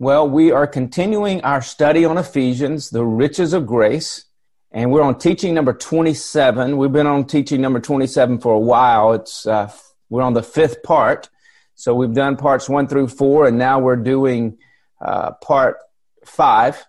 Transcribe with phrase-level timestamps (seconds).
[0.00, 4.24] Well, we are continuing our study on Ephesians, the riches of grace,
[4.72, 6.78] and we're on teaching number 27.
[6.78, 9.12] We've been on teaching number 27 for a while.
[9.12, 9.70] It's uh,
[10.08, 11.28] we're on the fifth part.
[11.74, 14.56] So we've done parts 1 through 4 and now we're doing
[15.02, 15.76] uh, part
[16.24, 16.82] 5.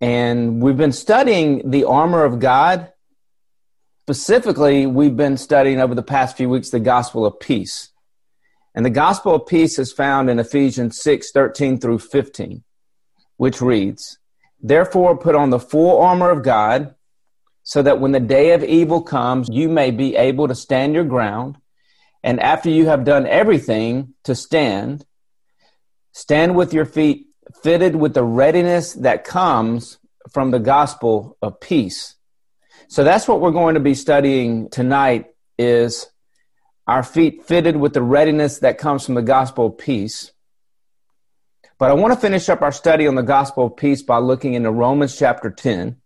[0.00, 2.90] And we've been studying the armor of God.
[4.04, 7.90] Specifically, we've been studying over the past few weeks the gospel of peace.
[8.76, 12.62] And the gospel of peace is found in Ephesians 6 13 through 15,
[13.38, 14.18] which reads,
[14.60, 16.94] Therefore, put on the full armor of God,
[17.62, 21.04] so that when the day of evil comes, you may be able to stand your
[21.04, 21.56] ground.
[22.22, 25.06] And after you have done everything to stand,
[26.12, 27.26] stand with your feet
[27.62, 29.98] fitted with the readiness that comes
[30.32, 32.16] from the gospel of peace.
[32.88, 35.26] So that's what we're going to be studying tonight
[35.58, 36.06] is
[36.86, 40.32] our feet fitted with the readiness that comes from the gospel of peace.
[41.78, 44.54] But I want to finish up our study on the gospel of peace by looking
[44.54, 45.96] into Romans chapter 10.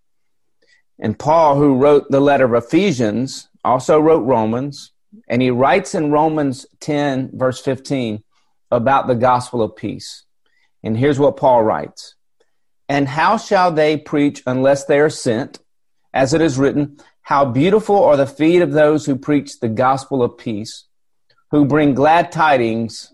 [0.98, 4.92] And Paul, who wrote the letter of Ephesians, also wrote Romans.
[5.28, 8.22] And he writes in Romans 10, verse 15,
[8.70, 10.24] about the gospel of peace.
[10.82, 12.14] And here's what Paul writes
[12.88, 15.58] And how shall they preach unless they are sent?
[16.12, 20.22] As it is written, how beautiful are the feet of those who preach the gospel
[20.22, 20.86] of peace,
[21.50, 23.12] who bring glad tidings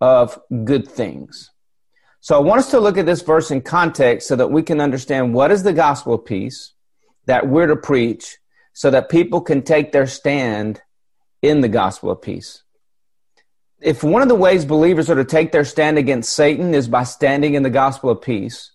[0.00, 1.50] of good things.
[2.20, 4.80] So I want us to look at this verse in context so that we can
[4.80, 6.74] understand what is the gospel of peace
[7.26, 8.38] that we're to preach
[8.72, 10.80] so that people can take their stand
[11.42, 12.62] in the gospel of peace.
[13.80, 17.04] If one of the ways believers are to take their stand against Satan is by
[17.04, 18.72] standing in the gospel of peace,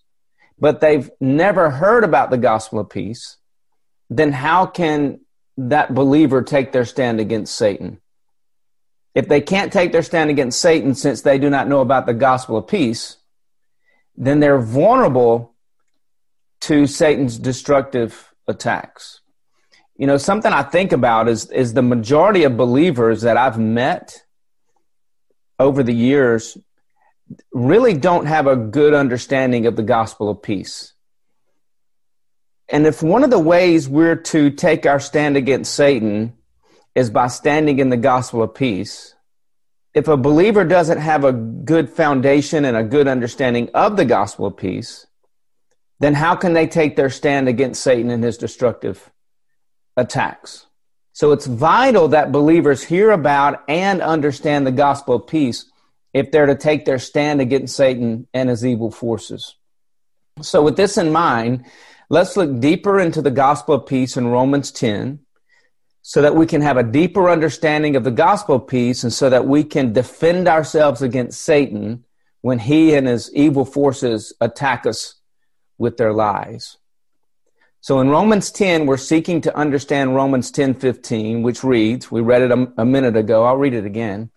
[0.57, 3.37] but they've never heard about the gospel of peace,
[4.09, 5.19] then how can
[5.57, 7.99] that believer take their stand against Satan?
[9.13, 12.13] If they can't take their stand against Satan since they do not know about the
[12.13, 13.17] gospel of peace,
[14.17, 15.55] then they're vulnerable
[16.61, 19.21] to Satan's destructive attacks.
[19.97, 24.23] You know, something I think about is is the majority of believers that I've met
[25.57, 26.57] over the years
[27.53, 30.94] really don't have a good understanding of the gospel of peace.
[32.75, 36.33] And if one of the ways we're to take our stand against Satan
[36.93, 39.15] is by standing in the gospel of peace,
[39.93, 44.47] if a believer doesn't have a good foundation and a good understanding of the gospel
[44.47, 45.07] of peace,
[46.01, 49.09] then how can they take their stand against Satan and his destructive
[49.95, 50.65] attacks?
[51.13, 55.71] So it's vital that believers hear about and understand the gospel of peace
[56.13, 59.55] if they're to take their stand against Satan and his evil forces.
[60.41, 61.63] So, with this in mind,
[62.09, 65.19] Let's look deeper into the gospel of peace in Romans 10
[66.03, 69.29] so that we can have a deeper understanding of the gospel of peace and so
[69.29, 72.03] that we can defend ourselves against Satan
[72.41, 75.15] when he and his evil forces attack us
[75.79, 76.77] with their lies.
[77.81, 82.43] So in Romans 10, we're seeking to understand Romans 10 15, which reads, we read
[82.43, 84.29] it a, a minute ago, I'll read it again.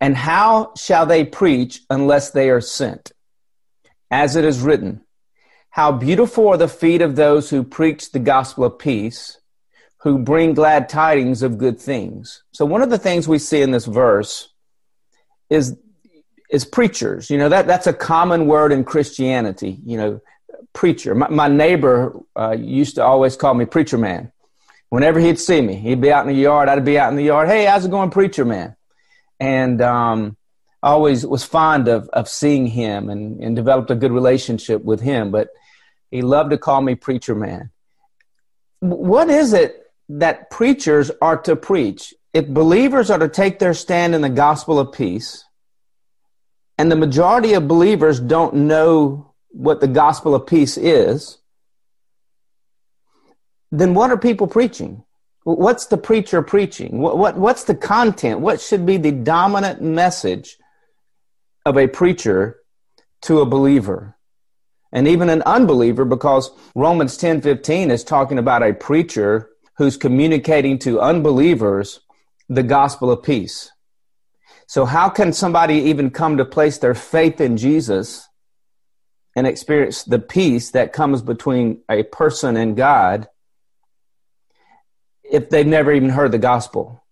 [0.00, 3.12] And how shall they preach unless they are sent?
[4.10, 5.02] As it is written,
[5.70, 9.38] how beautiful are the feet of those who preach the gospel of peace,
[9.98, 12.42] who bring glad tidings of good things.
[12.52, 14.48] So one of the things we see in this verse
[15.50, 15.76] is
[16.50, 17.28] is preachers.
[17.28, 19.78] You know that that's a common word in Christianity.
[19.84, 20.20] You know,
[20.72, 21.14] preacher.
[21.14, 24.32] My, my neighbor uh, used to always call me preacher man.
[24.88, 26.68] Whenever he'd see me, he'd be out in the yard.
[26.68, 27.48] I'd be out in the yard.
[27.48, 28.74] Hey, how's it going, preacher man?
[29.38, 30.37] And um,
[30.82, 35.30] always was fond of, of seeing him and, and developed a good relationship with him.
[35.30, 35.48] But
[36.10, 37.70] he loved to call me preacher man.
[38.80, 42.14] What is it that preachers are to preach?
[42.32, 45.44] If believers are to take their stand in the gospel of peace,
[46.78, 51.38] and the majority of believers don't know what the gospel of peace is,
[53.72, 55.02] then what are people preaching?
[55.42, 57.00] What's the preacher preaching?
[57.00, 58.40] What, what, what's the content?
[58.40, 60.56] What should be the dominant message
[61.64, 62.60] of a preacher
[63.22, 64.18] to a believer
[64.92, 71.00] and even an unbeliever because Romans 10:15 is talking about a preacher who's communicating to
[71.00, 72.00] unbelievers
[72.48, 73.70] the gospel of peace.
[74.66, 78.28] So how can somebody even come to place their faith in Jesus
[79.36, 83.28] and experience the peace that comes between a person and God
[85.30, 87.02] if they've never even heard the gospel?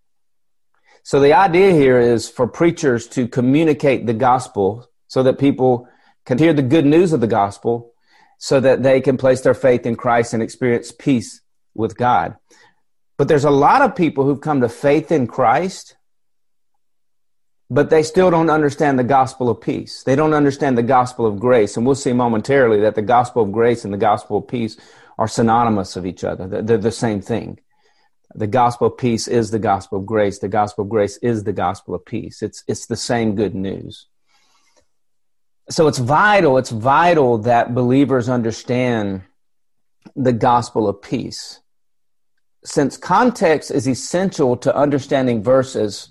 [1.06, 5.87] So the idea here is for preachers to communicate the gospel so that people
[6.25, 7.93] can hear the good news of the gospel
[8.38, 11.43] so that they can place their faith in Christ and experience peace
[11.76, 12.35] with God.
[13.19, 15.94] But there's a lot of people who've come to faith in Christ
[17.70, 20.02] but they still don't understand the gospel of peace.
[20.02, 21.76] They don't understand the gospel of grace.
[21.76, 24.76] And we'll see momentarily that the gospel of grace and the gospel of peace
[25.19, 26.47] are synonymous of each other.
[26.62, 27.61] They're the same thing.
[28.34, 30.38] The gospel of peace is the gospel of grace.
[30.38, 32.43] The gospel of grace is the gospel of peace.
[32.43, 34.06] It's, it's the same good news.
[35.70, 39.23] So it's vital, it's vital that believers understand
[40.14, 41.61] the gospel of peace.
[42.64, 46.11] Since context is essential to understanding verses,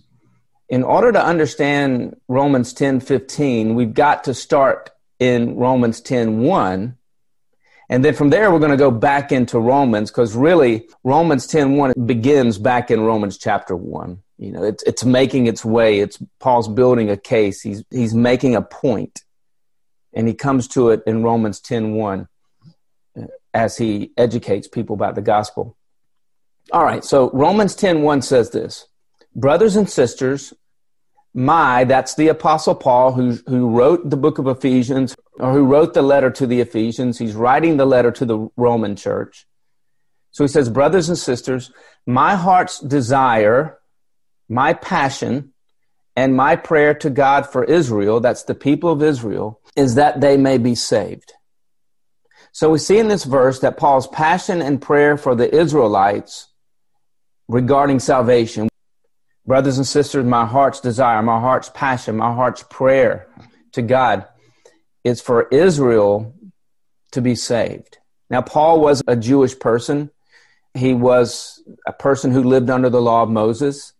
[0.67, 4.89] in order to understand Romans 10 15, we've got to start
[5.19, 6.97] in Romans 10 1.
[7.89, 11.77] And then from there, we're going to go back into Romans because really Romans 10
[11.77, 14.21] 1 begins back in Romans chapter 1.
[14.37, 15.99] You know, it's, it's making its way.
[15.99, 17.61] It's Paul's building a case.
[17.61, 19.21] He's, he's making a point,
[20.13, 22.27] And he comes to it in Romans 10 1
[23.17, 23.21] uh,
[23.53, 25.77] as he educates people about the gospel.
[26.71, 28.87] All right, so Romans 10 1 says this
[29.35, 30.53] brothers and sisters,
[31.35, 35.93] my, that's the Apostle Paul who, who wrote the book of Ephesians, or who wrote
[35.93, 37.19] the letter to the Ephesians.
[37.19, 39.45] He's writing the letter to the Roman church.
[40.31, 41.71] So he says, Brothers and sisters,
[42.05, 43.79] my heart's desire,
[44.47, 45.53] my passion,
[46.15, 50.37] and my prayer to God for Israel, that's the people of Israel, is that they
[50.37, 51.33] may be saved.
[52.53, 56.47] So we see in this verse that Paul's passion and prayer for the Israelites
[57.49, 58.69] regarding salvation
[59.45, 63.27] Brothers and sisters, my heart's desire, my heart's passion, my heart's prayer
[63.73, 64.25] to God
[65.03, 66.33] is for Israel
[67.11, 67.99] to be saved.
[68.29, 70.09] Now, Paul was a Jewish person.
[70.73, 73.93] He was a person who lived under the law of Moses.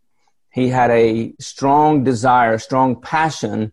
[0.51, 3.71] He had a strong desire, a strong passion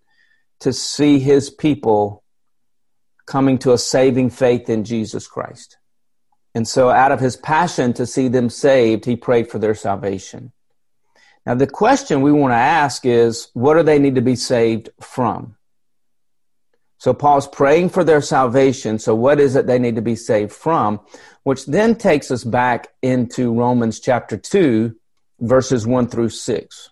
[0.60, 2.22] to see his people
[3.26, 5.78] coming to a saving faith in Jesus Christ.
[6.54, 10.52] And so, out of his passion to see them saved, he prayed for their salvation.
[11.44, 14.90] Now, the question we want to ask is what do they need to be saved
[15.00, 15.56] from?
[16.98, 18.98] So, Paul's praying for their salvation.
[18.98, 21.00] So, what is it they need to be saved from?
[21.42, 24.94] Which then takes us back into Romans chapter 2,
[25.40, 26.90] verses 1 through 6.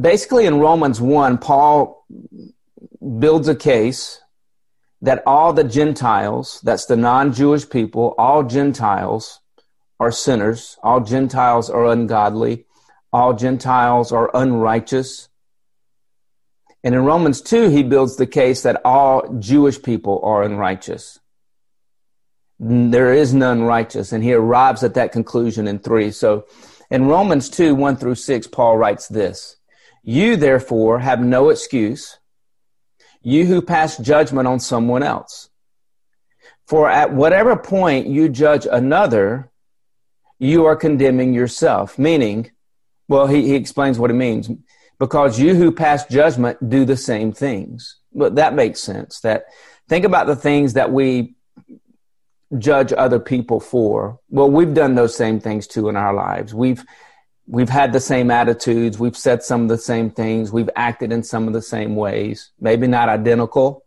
[0.00, 2.06] Basically, in Romans 1, Paul
[3.18, 4.20] builds a case
[5.02, 9.40] that all the Gentiles, that's the non Jewish people, all Gentiles
[9.98, 12.66] are sinners, all Gentiles are ungodly,
[13.12, 15.28] all Gentiles are unrighteous.
[16.84, 21.18] And in Romans 2, he builds the case that all Jewish people are unrighteous.
[22.60, 24.12] There is none righteous.
[24.12, 26.10] And he arrives at that conclusion in 3.
[26.10, 26.46] So
[26.90, 29.56] in Romans 2, 1 through 6, Paul writes this
[30.02, 32.18] You therefore have no excuse,
[33.22, 35.50] you who pass judgment on someone else.
[36.66, 39.50] For at whatever point you judge another,
[40.38, 42.50] you are condemning yourself, meaning,
[43.08, 44.50] well, he, he explains what it means.
[44.98, 47.96] Because you who pass judgment do the same things.
[48.12, 49.20] But that makes sense.
[49.20, 49.44] That
[49.88, 51.36] think about the things that we
[52.56, 54.18] judge other people for.
[54.28, 56.54] Well, we've done those same things too in our lives.
[56.54, 56.84] We've
[57.46, 61.22] we've had the same attitudes, we've said some of the same things, we've acted in
[61.22, 62.50] some of the same ways.
[62.60, 63.84] Maybe not identical,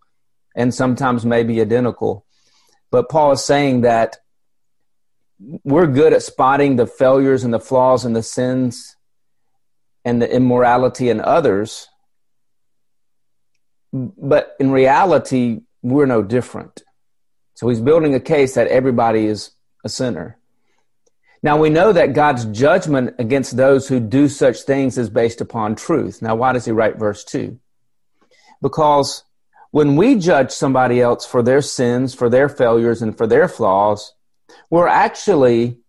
[0.56, 2.26] and sometimes maybe identical.
[2.90, 4.18] But Paul is saying that
[5.64, 8.96] we're good at spotting the failures and the flaws and the sins
[10.04, 11.88] and the immorality in others.
[13.94, 16.84] But in reality, we're no different.
[17.56, 19.52] So he's building a case that everybody is
[19.84, 20.38] a sinner.
[21.44, 25.76] Now we know that God's judgment against those who do such things is based upon
[25.76, 26.22] truth.
[26.22, 27.60] Now, why does he write verse 2?
[28.62, 29.24] Because
[29.72, 34.14] when we judge somebody else for their sins, for their failures, and for their flaws,
[34.70, 35.80] we're actually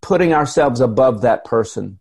[0.00, 1.99] putting ourselves above that person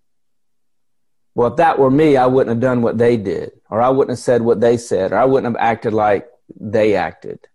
[1.40, 4.10] well, if that were me, I wouldn't have done what they did, or I wouldn't
[4.10, 6.28] have said what they said, or I wouldn't have acted like
[6.60, 7.48] they acted.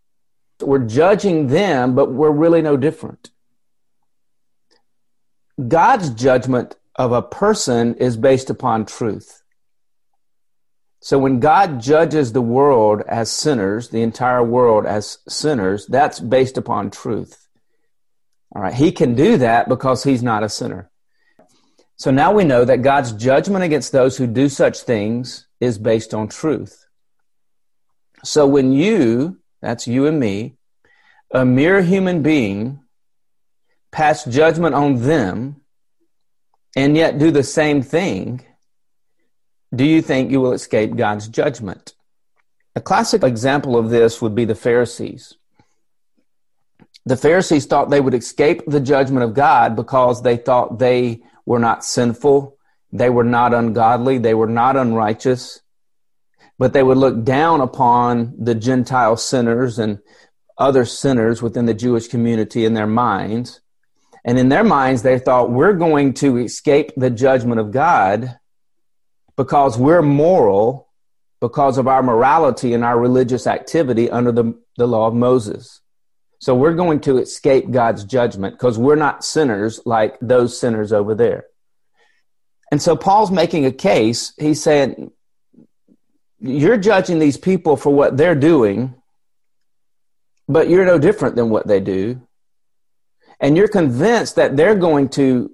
[0.58, 3.28] We're judging them, but we're really no different.
[5.68, 9.42] God's judgment of a person is based upon truth.
[11.00, 16.56] So when God judges the world as sinners, the entire world as sinners, that's based
[16.56, 17.48] upon truth.
[18.56, 18.72] All right.
[18.72, 20.90] He can do that because he's not a sinner.
[21.96, 26.12] So now we know that God's judgment against those who do such things is based
[26.12, 26.86] on truth.
[28.24, 30.56] So when you, that's you and me,
[31.30, 32.80] a mere human being,
[33.92, 35.60] pass judgment on them
[36.76, 38.44] and yet do the same thing,
[39.74, 41.94] do you think you will escape God's judgment?
[42.74, 45.34] A classic example of this would be the Pharisees.
[47.06, 51.58] The Pharisees thought they would escape the judgment of God because they thought they were
[51.58, 52.56] not sinful,
[52.92, 54.18] They were not ungodly.
[54.18, 55.60] They were not unrighteous.
[56.58, 59.98] But they would look down upon the Gentile sinners and
[60.56, 63.60] other sinners within the Jewish community in their minds.
[64.24, 68.38] And in their minds, they thought, we're going to escape the judgment of God
[69.36, 70.88] because we're moral,
[71.40, 75.80] because of our morality and our religious activity under the, the law of Moses.
[76.44, 81.14] So we're going to escape God's judgment because we're not sinners like those sinners over
[81.14, 81.46] there.
[82.70, 84.34] And so Paul's making a case.
[84.38, 85.10] He's saying,
[86.40, 88.94] You're judging these people for what they're doing,
[90.46, 92.20] but you're no different than what they do.
[93.40, 95.50] And you're convinced that they're going to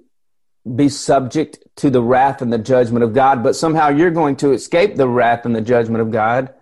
[0.75, 4.51] be subject to the wrath and the judgment of God, but somehow you're going to
[4.51, 6.53] escape the wrath and the judgment of God.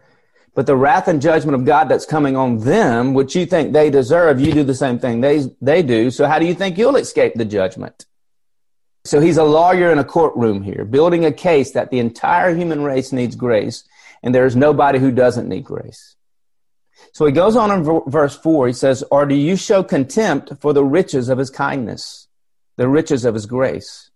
[0.55, 3.89] But the wrath and judgment of God that's coming on them, which you think they
[3.89, 6.11] deserve, you do the same thing they, they do.
[6.11, 8.05] So how do you think you'll escape the judgment?
[9.05, 12.83] So he's a lawyer in a courtroom here, building a case that the entire human
[12.83, 13.83] race needs grace,
[14.21, 16.15] and there is nobody who doesn't need grace.
[17.13, 20.73] So he goes on in verse 4, he says, Or do you show contempt for
[20.73, 22.27] the riches of his kindness,
[22.75, 24.11] the riches of his grace,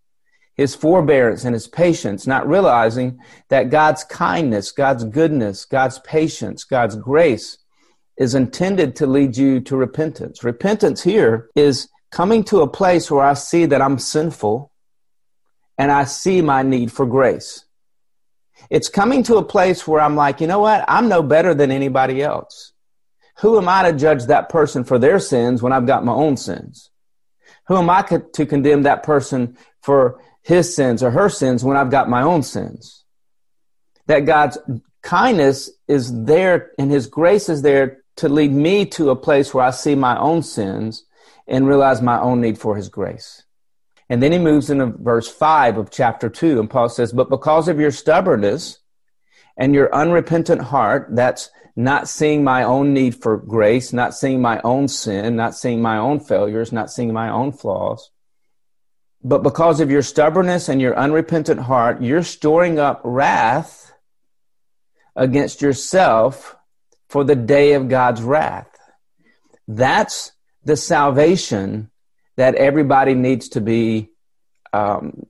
[0.56, 3.20] his forbearance and his patience, not realizing
[3.50, 7.58] that God's kindness, God's goodness, God's patience, God's grace
[8.18, 10.44] is intended to lead you to repentance.
[10.44, 14.72] Repentance here is coming to a place where I see that I'm sinful
[15.78, 17.66] and I see my need for grace.
[18.70, 20.86] It's coming to a place where I'm like, you know what?
[20.88, 22.74] I'm no better than anybody else.
[23.40, 26.38] Who am I to judge that person for their sins when I've got my own
[26.38, 26.92] sins?
[27.68, 31.92] Who am I to condemn that person for his sins or her sins when I've
[31.92, 33.04] got my own sins?
[34.08, 34.58] That God's
[35.02, 39.66] kindness is there and his grace is there to lead me to a place where
[39.66, 41.06] I see my own sins
[41.48, 43.44] and realize my own need for his grace.
[44.10, 47.68] And then he moves into verse 5 of chapter 2, and Paul says, But because
[47.68, 48.80] of your stubbornness
[49.58, 54.62] and your unrepentant heart, that's not seeing my own need for grace, not seeing my
[54.64, 58.12] own sin, not seeing my own failures, not seeing my own flaws.
[59.24, 63.94] But because of your stubbornness and your unrepentant heart, you're storing up wrath
[65.16, 66.56] against yourself
[67.08, 68.70] for the day of God's wrath.
[69.68, 70.34] That's
[70.66, 71.90] the salvation
[72.36, 74.10] that everybody needs to be
[74.74, 75.28] um,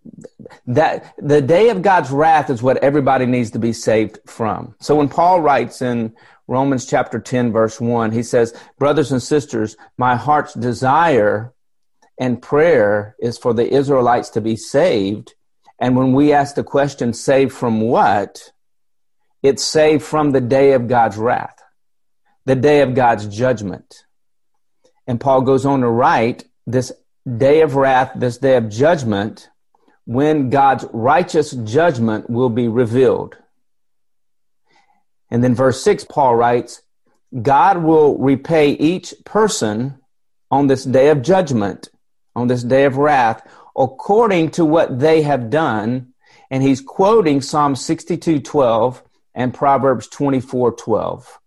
[0.67, 4.73] that the day of God's wrath is what everybody needs to be saved from.
[4.79, 6.15] So when Paul writes in
[6.47, 11.53] Romans chapter 10 verse 1, he says, brothers and sisters, my heart's desire
[12.17, 15.33] and prayer is for the Israelites to be saved.
[15.79, 18.51] And when we ask the question, saved from what?
[19.41, 21.61] It's saved from the day of God's wrath,
[22.45, 24.05] the day of God's judgment.
[25.07, 26.91] And Paul goes on to write, this
[27.37, 29.49] day of wrath, this day of judgment,
[30.05, 33.37] when God's righteous judgment will be revealed.
[35.29, 36.81] And then verse 6, Paul writes,
[37.41, 39.99] God will repay each person
[40.51, 41.89] on this day of judgment,
[42.35, 43.47] on this day of wrath,
[43.77, 46.13] according to what they have done.
[46.49, 51.39] And he's quoting Psalm 62 12 and Proverbs 24 12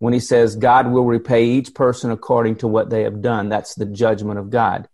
[0.00, 3.48] when he says, God will repay each person according to what they have done.
[3.48, 4.88] That's the judgment of God.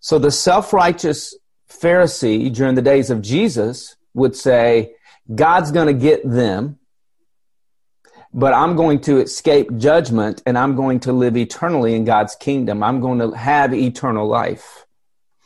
[0.00, 1.34] So the self righteous
[1.68, 4.94] Pharisee during the days of Jesus would say,
[5.34, 6.78] God's going to get them,
[8.32, 12.82] but I'm going to escape judgment and I'm going to live eternally in God's kingdom.
[12.82, 14.84] I'm going to have eternal life.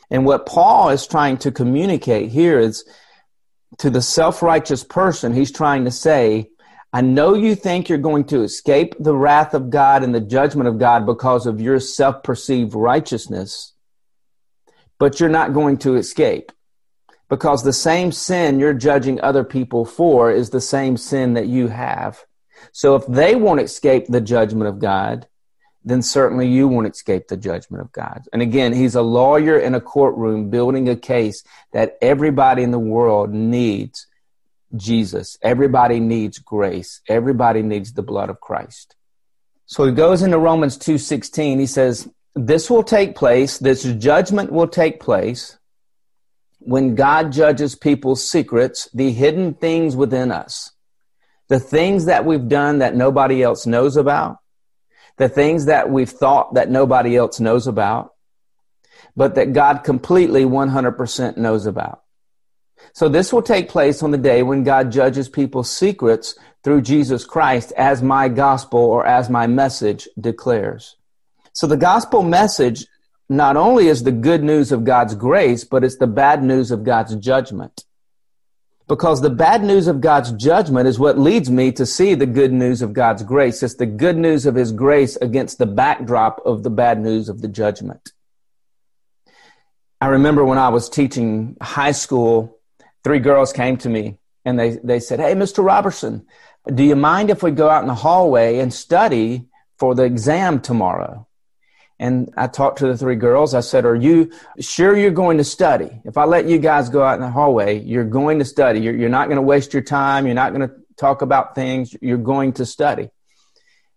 [0.09, 2.83] And what Paul is trying to communicate here is
[3.77, 6.49] to the self righteous person, he's trying to say,
[6.93, 10.67] I know you think you're going to escape the wrath of God and the judgment
[10.67, 13.71] of God because of your self perceived righteousness
[15.01, 16.51] but you're not going to escape
[17.27, 21.69] because the same sin you're judging other people for is the same sin that you
[21.69, 22.23] have.
[22.71, 25.27] So if they won't escape the judgment of God,
[25.83, 28.23] then certainly you won't escape the judgment of God.
[28.31, 32.79] And again, he's a lawyer in a courtroom building a case that everybody in the
[32.79, 34.07] world needs
[34.75, 35.37] Jesus.
[35.41, 37.01] Everybody needs grace.
[37.07, 38.95] Everybody needs the blood of Christ.
[39.65, 41.59] So he goes into Romans 2:16.
[41.59, 45.57] He says, this will take place, this judgment will take place
[46.59, 50.71] when God judges people's secrets, the hidden things within us,
[51.51, 54.37] the things that we've done that nobody else knows about,
[55.17, 58.13] the things that we've thought that nobody else knows about,
[59.17, 62.03] but that God completely 100% knows about.
[62.93, 67.25] So this will take place on the day when God judges people's secrets through Jesus
[67.25, 70.95] Christ as my gospel or as my message declares.
[71.51, 72.87] So the gospel message
[73.27, 76.85] not only is the good news of God's grace, but it's the bad news of
[76.85, 77.83] God's judgment.
[78.91, 82.51] Because the bad news of God's judgment is what leads me to see the good
[82.51, 83.63] news of God's grace.
[83.63, 87.39] It's the good news of His grace against the backdrop of the bad news of
[87.39, 88.11] the judgment.
[90.01, 92.59] I remember when I was teaching high school,
[93.01, 95.63] three girls came to me and they, they said, Hey, Mr.
[95.63, 96.25] Robertson,
[96.67, 99.47] do you mind if we go out in the hallway and study
[99.79, 101.25] for the exam tomorrow?
[102.01, 103.53] And I talked to the three girls.
[103.53, 106.01] I said, Are you sure you're going to study?
[106.03, 108.79] If I let you guys go out in the hallway, you're going to study.
[108.79, 110.25] You're, you're not going to waste your time.
[110.25, 111.95] You're not going to talk about things.
[112.01, 113.11] You're going to study.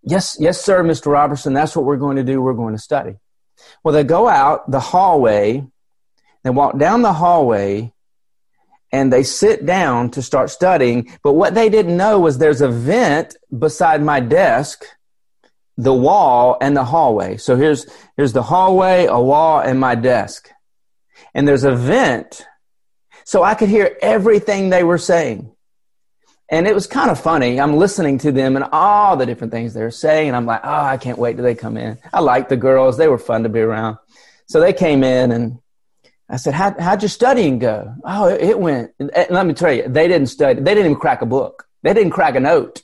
[0.02, 1.10] Yes, yes, sir, Mr.
[1.10, 1.54] Robertson.
[1.54, 2.42] That's what we're going to do.
[2.42, 3.14] We're going to study.
[3.82, 5.66] Well, they go out the hallway.
[6.42, 7.94] They walk down the hallway
[8.92, 11.10] and they sit down to start studying.
[11.22, 14.84] But what they didn't know was there's a vent beside my desk,
[15.76, 17.36] the wall, and the hallway.
[17.36, 20.50] So here's, here's the hallway, a wall, and my desk.
[21.34, 22.46] And there's a vent.
[23.24, 25.50] So I could hear everything they were saying.
[26.50, 27.58] And it was kind of funny.
[27.58, 30.28] I'm listening to them and all the different things they're saying.
[30.28, 31.98] And I'm like, oh, I can't wait till they come in.
[32.12, 32.96] I like the girls.
[32.96, 33.96] They were fun to be around.
[34.46, 35.58] So they came in and
[36.28, 37.94] I said, How, how'd your studying go?
[38.04, 38.92] Oh, it, went.
[38.98, 40.60] And let me tell you, they didn't study.
[40.60, 41.66] They didn't even crack a book.
[41.82, 42.82] They didn't crack a note.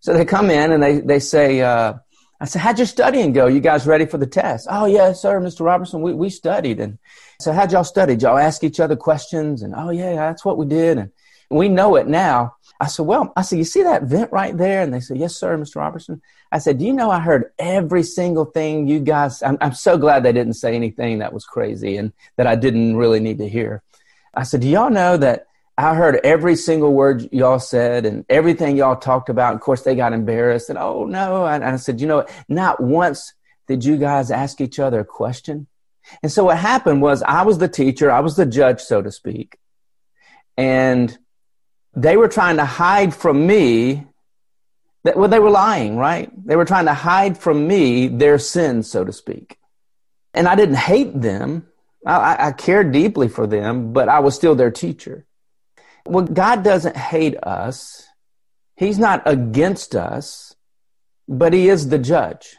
[0.00, 1.94] So they come in and they, they say, uh,
[2.40, 3.46] I said, how'd your studying go?
[3.46, 4.68] You guys ready for the test?
[4.70, 5.64] Oh, yeah, sir, Mr.
[5.64, 6.78] Robertson, we, we studied.
[6.78, 6.98] And
[7.40, 8.14] said, how'd y'all study?
[8.14, 9.62] Did y'all ask each other questions?
[9.62, 10.98] And, oh, yeah, that's what we did.
[10.98, 11.10] And
[11.50, 12.54] we know it now.
[12.80, 14.82] I said, well, I said, you see that vent right there?
[14.82, 15.76] And they said, yes, sir, Mr.
[15.76, 16.22] Robertson.
[16.52, 19.98] I said, do you know I heard every single thing you guys, I'm, I'm so
[19.98, 23.48] glad they didn't say anything that was crazy and that I didn't really need to
[23.48, 23.82] hear.
[24.32, 25.47] I said, do y'all know that
[25.78, 29.54] I heard every single word y'all said and everything y'all talked about.
[29.54, 31.46] Of course, they got embarrassed and, oh no.
[31.46, 33.32] And I said, you know, not once
[33.68, 35.68] did you guys ask each other a question.
[36.20, 38.10] And so what happened was I was the teacher.
[38.10, 39.56] I was the judge, so to speak.
[40.56, 41.16] And
[41.94, 44.04] they were trying to hide from me
[45.04, 48.90] that well they were lying right they were trying to hide from me their sins
[48.90, 49.56] so to speak
[50.34, 51.66] and i didn't hate them
[52.04, 55.24] I, I cared deeply for them but i was still their teacher
[56.08, 58.06] well god doesn't hate us
[58.76, 60.56] he's not against us
[61.28, 62.56] but he is the judge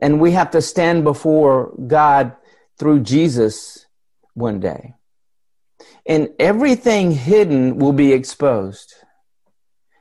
[0.00, 2.34] and we have to stand before god
[2.78, 3.86] through jesus
[4.34, 4.94] one day
[6.06, 8.94] and everything hidden will be exposed.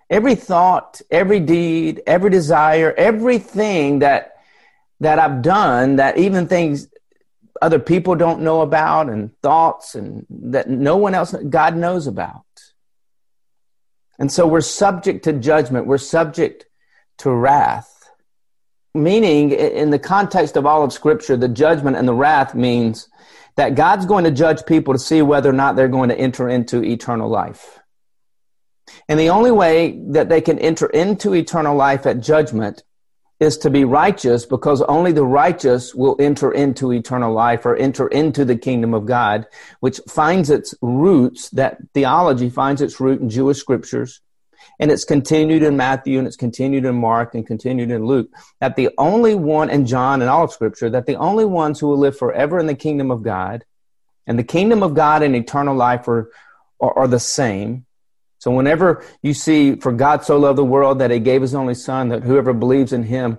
[0.10, 4.36] Every thought, every deed, every desire, everything that
[5.02, 6.88] that I've done, that even things
[7.62, 12.44] other people don't know about, and thoughts, and that no one else, God knows about.
[14.20, 15.88] And so we're subject to judgment.
[15.88, 16.66] We're subject
[17.20, 18.12] to wrath.
[18.94, 23.08] Meaning, in the context of all of Scripture, the judgment and the wrath means
[23.56, 26.50] that God's going to judge people to see whether or not they're going to enter
[26.50, 27.80] into eternal life.
[29.08, 32.84] And the only way that they can enter into eternal life at judgment
[33.40, 38.08] is to be righteous because only the righteous will enter into eternal life or enter
[38.08, 39.48] into the kingdom of God,
[39.80, 44.22] which finds its roots, that theology finds its root in Jewish scriptures
[44.80, 48.30] and it's continued in Matthew and it's continued in Mark and continued in Luke,
[48.62, 51.88] that the only one, and John and all of Scripture, that the only ones who
[51.88, 53.66] will live forever in the kingdom of God
[54.26, 56.32] and the kingdom of God and eternal life are,
[56.80, 57.86] are, are the same.
[58.40, 61.76] So whenever you see, for God so loved the world that he gave his only
[61.76, 63.38] son, that whoever believes in him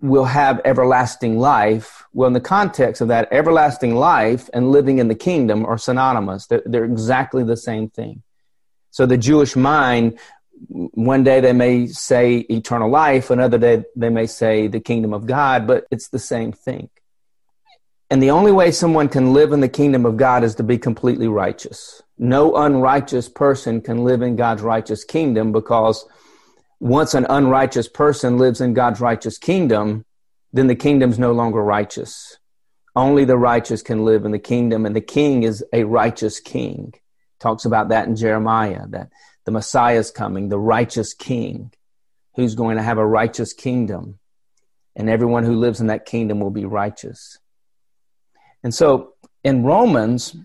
[0.00, 2.04] will have everlasting life.
[2.12, 6.46] Well, in the context of that, everlasting life and living in the kingdom are synonymous.
[6.46, 8.22] They're, they're exactly the same thing.
[8.90, 10.18] So the Jewish mind
[10.68, 15.26] one day they may say eternal life, another day they may say the kingdom of
[15.26, 16.88] God, but it's the same thing.
[18.10, 20.78] And the only way someone can live in the kingdom of God is to be
[20.78, 22.02] completely righteous.
[22.16, 26.06] No unrighteous person can live in God's righteous kingdom because
[26.80, 30.04] once an unrighteous person lives in God's righteous kingdom,
[30.52, 32.38] then the kingdom's no longer righteous.
[32.94, 36.94] Only the righteous can live in the kingdom, and the king is a righteous king.
[37.40, 39.10] Talks about that in Jeremiah, that
[39.44, 41.72] the Messiah is coming, the righteous king
[42.36, 44.18] who's going to have a righteous kingdom.
[44.94, 47.38] And everyone who lives in that kingdom will be righteous.
[48.62, 50.36] And so in Romans,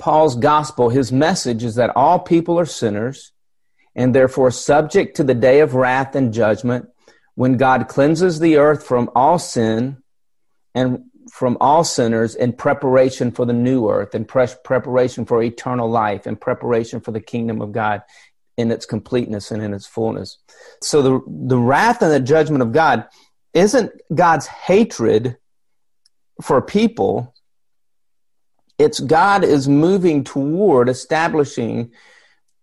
[0.00, 3.32] Paul's gospel, his message is that all people are sinners
[3.94, 6.88] and therefore subject to the day of wrath and judgment
[7.34, 10.02] when God cleanses the earth from all sin
[10.74, 15.88] and from all sinners in preparation for the new earth, in pre- preparation for eternal
[15.88, 18.02] life, in preparation for the kingdom of God
[18.56, 20.38] in its completeness and in its fullness.
[20.82, 23.06] So the, the wrath and the judgment of God
[23.54, 25.36] isn't God's hatred
[26.42, 27.34] for people.
[28.80, 31.92] It's God is moving toward establishing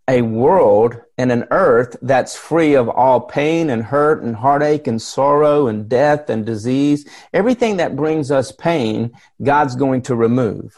[0.08, 5.00] a world and an earth that's free of all pain and hurt and heartache and
[5.00, 7.08] sorrow and death and disease.
[7.34, 9.12] Everything that brings us pain,
[9.44, 10.76] God's going to remove.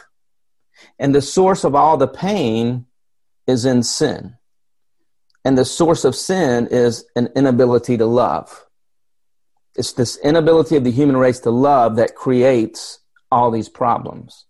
[0.99, 2.85] And the source of all the pain
[3.47, 4.35] is in sin.
[5.45, 8.65] And the source of sin is an inability to love.
[9.77, 12.99] It's this inability of the human race to love that creates
[13.31, 14.47] all these problems.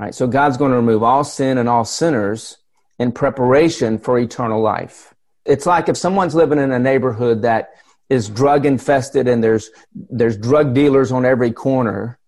[0.00, 2.56] All right, so God's going to remove all sin and all sinners
[2.98, 5.12] in preparation for eternal life.
[5.44, 7.74] It's like if someone's living in a neighborhood that
[8.08, 12.18] is drug infested and there's there's drug dealers on every corner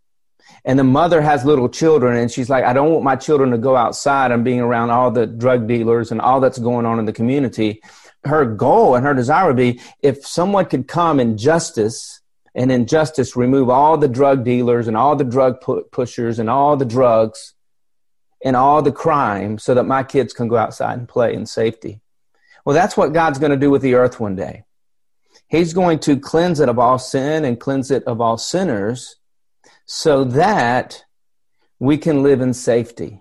[0.66, 3.58] and the mother has little children and she's like i don't want my children to
[3.58, 7.04] go outside and being around all the drug dealers and all that's going on in
[7.04, 7.82] the community
[8.24, 12.20] her goal and her desire would be if someone could come in justice
[12.54, 16.48] and in justice remove all the drug dealers and all the drug pu- pushers and
[16.48, 17.54] all the drugs
[18.44, 22.00] and all the crime so that my kids can go outside and play in safety.
[22.64, 24.64] Well, that's what God's going to do with the earth one day.
[25.48, 29.16] He's going to cleanse it of all sin and cleanse it of all sinners
[29.84, 31.04] so that
[31.78, 33.20] we can live in safety,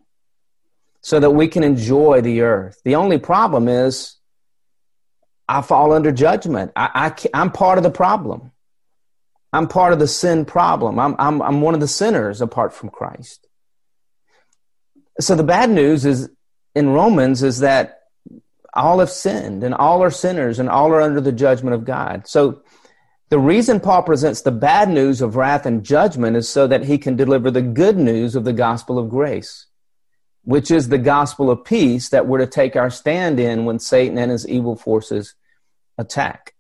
[1.02, 2.80] so that we can enjoy the earth.
[2.86, 4.18] The only problem is
[5.48, 6.72] I fall under judgment.
[6.76, 8.52] I, I, am part of the problem.
[9.52, 11.00] I'm part of the sin problem.
[11.00, 13.48] I'm, I'm, I'm one of the sinners apart from Christ.
[15.20, 16.30] So the bad news is
[16.76, 18.00] in Romans is that
[18.74, 22.28] all have sinned and all are sinners and all are under the judgment of God.
[22.28, 22.62] So
[23.30, 26.98] the reason Paul presents the bad news of wrath and judgment is so that he
[26.98, 29.68] can deliver the good news of the gospel of grace,
[30.44, 34.18] which is the gospel of peace that we're to take our stand in when Satan
[34.18, 35.36] and his evil forces
[35.98, 36.54] attack.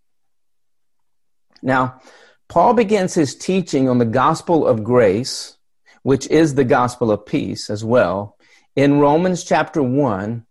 [1.62, 2.02] Now,
[2.48, 5.58] Paul begins his teaching on the gospel of grace,
[6.04, 8.38] which is the gospel of peace as well,
[8.76, 10.46] in Romans chapter 1,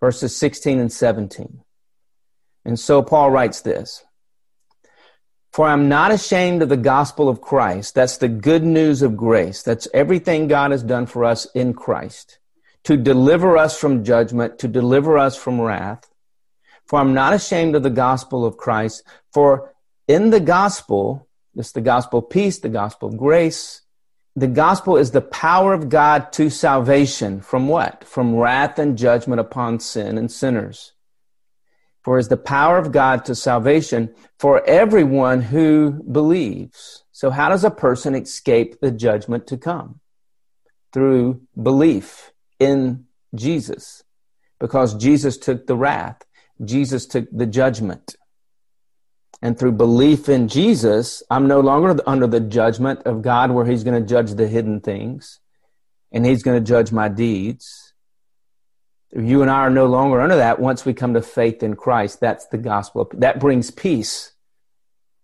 [0.00, 1.62] verses 16 and 17.
[2.64, 4.04] And so Paul writes this
[5.52, 7.94] For I'm not ashamed of the gospel of Christ.
[7.94, 9.62] That's the good news of grace.
[9.62, 12.38] That's everything God has done for us in Christ
[12.84, 16.08] to deliver us from judgment, to deliver us from wrath.
[16.86, 19.04] For I'm not ashamed of the gospel of Christ.
[19.32, 19.74] For
[20.08, 23.82] in the gospel, it's the gospel of peace, the gospel of grace,
[24.40, 28.04] the gospel is the power of God to salvation from what?
[28.04, 30.92] From wrath and judgment upon sin and sinners.
[32.02, 37.04] For is the power of God to salvation for everyone who believes.
[37.12, 40.00] So how does a person escape the judgment to come?
[40.94, 44.02] Through belief in Jesus.
[44.58, 46.22] Because Jesus took the wrath.
[46.64, 48.16] Jesus took the judgment.
[49.42, 53.84] And through belief in Jesus, I'm no longer under the judgment of God where He's
[53.84, 55.40] going to judge the hidden things
[56.12, 57.94] and He's going to judge my deeds.
[59.12, 62.20] You and I are no longer under that once we come to faith in Christ.
[62.20, 63.10] That's the gospel.
[63.14, 64.32] That brings peace,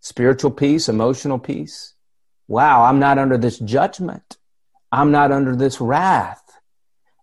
[0.00, 1.94] spiritual peace, emotional peace.
[2.48, 4.38] Wow, I'm not under this judgment.
[4.90, 6.42] I'm not under this wrath.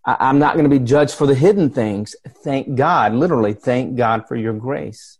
[0.05, 2.15] I'm not going to be judged for the hidden things.
[2.43, 5.17] Thank God, literally, thank God for your grace.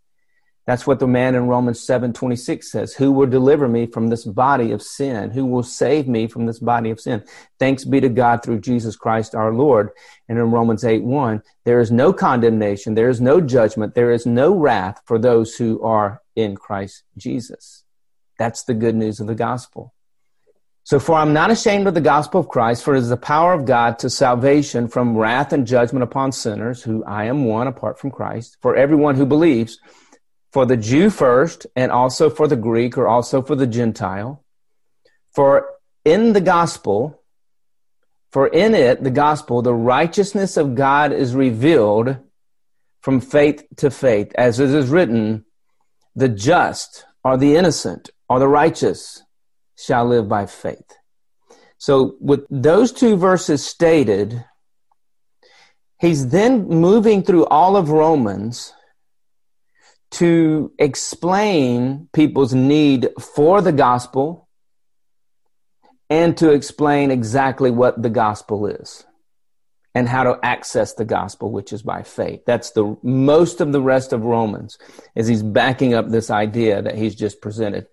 [0.66, 2.94] That's what the man in Romans 7 26 says.
[2.94, 5.30] Who will deliver me from this body of sin?
[5.30, 7.22] Who will save me from this body of sin?
[7.58, 9.90] Thanks be to God through Jesus Christ our Lord.
[10.28, 14.24] And in Romans 8 1, there is no condemnation, there is no judgment, there is
[14.24, 17.84] no wrath for those who are in Christ Jesus.
[18.38, 19.92] That's the good news of the gospel.
[20.86, 23.54] So, for I'm not ashamed of the gospel of Christ, for it is the power
[23.54, 27.98] of God to salvation from wrath and judgment upon sinners, who I am one apart
[27.98, 29.78] from Christ, for everyone who believes
[30.54, 34.44] for the Jew first, and also for the Greek, or also for the Gentile.
[35.34, 35.68] For
[36.04, 37.20] in the gospel,
[38.30, 42.18] for in it, the gospel, the righteousness of God is revealed
[43.00, 45.44] from faith to faith, as it is written,
[46.14, 49.24] the just or the innocent or the righteous
[49.76, 50.88] shall live by faith.
[51.78, 54.44] So, with those two verses stated,
[55.98, 58.72] he's then moving through all of Romans
[60.14, 64.48] to explain people's need for the gospel
[66.08, 69.04] and to explain exactly what the gospel is
[69.92, 72.42] and how to access the gospel which is by faith.
[72.46, 74.78] That's the most of the rest of romans
[75.16, 77.86] is he's backing up this idea that he's just presented.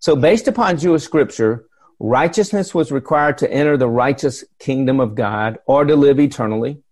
[0.00, 1.66] So based upon jewish scripture
[2.00, 6.82] righteousness was required to enter the righteous kingdom of god or to live eternally.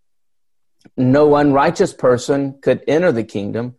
[0.96, 3.74] No unrighteous person could enter the kingdom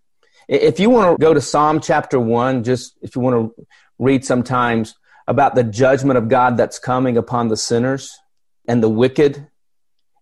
[0.52, 3.66] if you want to go to Psalm chapter 1, just if you want to
[3.98, 8.20] read sometimes about the judgment of God that's coming upon the sinners
[8.68, 9.48] and the wicked,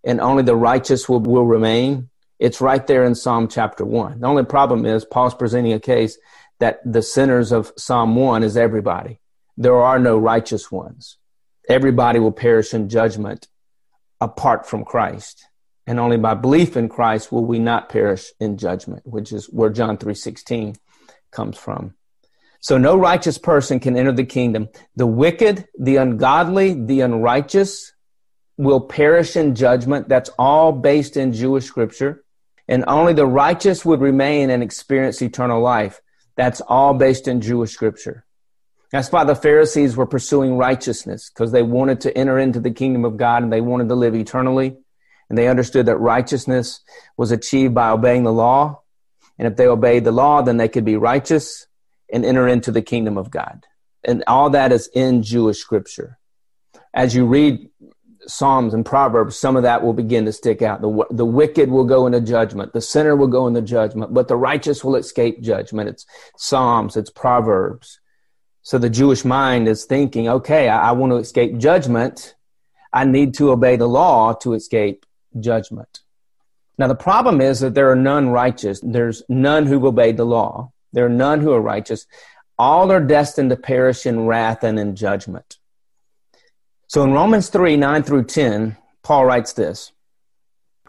[0.04, 2.10] and only the righteous will, will remain.
[2.38, 4.20] It's right there in Psalm chapter 1.
[4.20, 6.18] The only problem is Paul's presenting a case
[6.60, 9.20] that the sinners of Psalm 1 is everybody.
[9.58, 11.18] There are no righteous ones.
[11.68, 13.48] Everybody will perish in judgment
[14.22, 15.49] apart from Christ.
[15.89, 19.71] And only by belief in Christ will we not perish in judgment, which is where
[19.71, 20.75] John 3:16
[21.32, 21.95] comes from.
[22.60, 24.69] So no righteous person can enter the kingdom.
[24.95, 27.91] The wicked, the ungodly, the unrighteous
[28.56, 30.08] will perish in judgment.
[30.08, 32.23] That's all based in Jewish scripture.
[32.67, 36.02] And only the righteous would remain and experience eternal life.
[36.36, 38.25] That's all based in Jewish scripture.
[38.91, 43.06] That's why the Pharisees were pursuing righteousness because they wanted to enter into the kingdom
[43.06, 44.78] of God and they wanted to live eternally.
[45.30, 46.82] And they understood that righteousness
[47.15, 48.82] was achieved by obeying the law.
[49.38, 51.68] And if they obeyed the law, then they could be righteous
[52.12, 53.65] and enter into the kingdom of God.
[54.04, 56.18] And all that is in Jewish scripture.
[56.94, 57.70] As you read
[58.26, 60.82] Psalms and Proverbs, some of that will begin to stick out.
[60.82, 62.74] The, the wicked will go into judgment.
[62.74, 65.89] The sinner will go into judgment, but the righteous will escape judgment.
[65.89, 66.06] It's
[66.38, 68.00] Psalms, it's Proverbs.
[68.62, 72.36] So the Jewish mind is thinking, okay, I, I want to escape judgment.
[72.92, 75.06] I need to obey the law to escape
[75.39, 76.00] judgment.
[76.78, 78.80] Now, the problem is that there are none righteous.
[78.82, 80.72] There's none who obeyed the law.
[80.94, 82.08] There are none who are righteous.
[82.58, 85.58] All are destined to perish in wrath and in judgment.
[86.88, 89.92] So in Romans 3 9 through 10, Paul writes this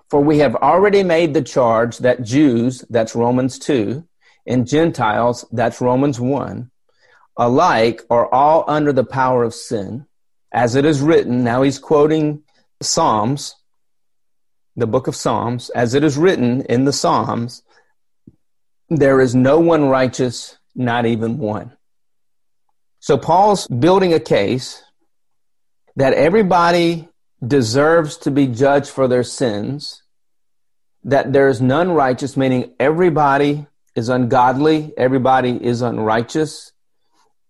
[0.09, 4.07] For we have already made the charge that Jews, that's Romans 2,
[4.47, 6.71] and Gentiles, that's Romans 1,
[7.37, 10.07] alike are all under the power of sin.
[10.53, 12.43] As it is written, now he's quoting
[12.83, 13.55] Psalms,
[14.81, 17.63] the book of Psalms, as it is written in the Psalms,
[18.89, 21.77] there is no one righteous, not even one.
[22.99, 24.83] So Paul's building a case
[25.97, 27.09] that everybody
[27.47, 30.03] deserves to be judged for their sins,
[31.05, 36.73] that there's none righteous, meaning everybody is ungodly, everybody is unrighteous,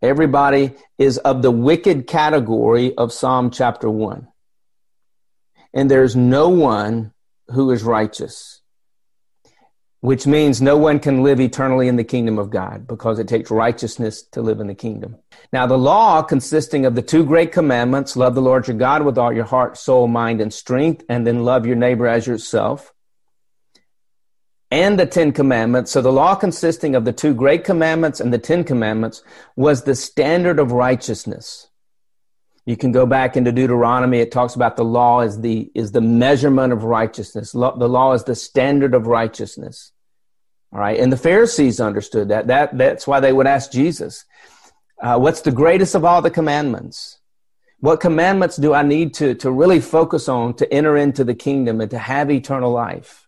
[0.02, 4.28] everybody is of the wicked category of Psalm chapter 1.
[5.72, 7.12] And there's no one
[7.52, 8.60] who is righteous
[10.00, 13.50] which means no one can live eternally in the kingdom of God because it takes
[13.50, 15.16] righteousness to live in the kingdom.
[15.52, 19.18] Now, the law consisting of the two great commandments love the Lord your God with
[19.18, 22.94] all your heart, soul, mind, and strength, and then love your neighbor as yourself.
[24.70, 25.90] And the Ten Commandments.
[25.90, 29.22] So, the law consisting of the two great commandments and the Ten Commandments
[29.56, 31.68] was the standard of righteousness.
[32.70, 34.20] You can go back into Deuteronomy.
[34.20, 37.50] It talks about the law is the, is the measurement of righteousness.
[37.50, 39.90] the law is the standard of righteousness.
[40.72, 41.00] All right.
[41.00, 42.46] And the Pharisees understood that.
[42.46, 44.24] that that's why they would ask Jesus,
[45.02, 47.18] uh, what's the greatest of all the commandments?
[47.80, 51.80] What commandments do I need to, to really focus on to enter into the kingdom
[51.80, 53.26] and to have eternal life?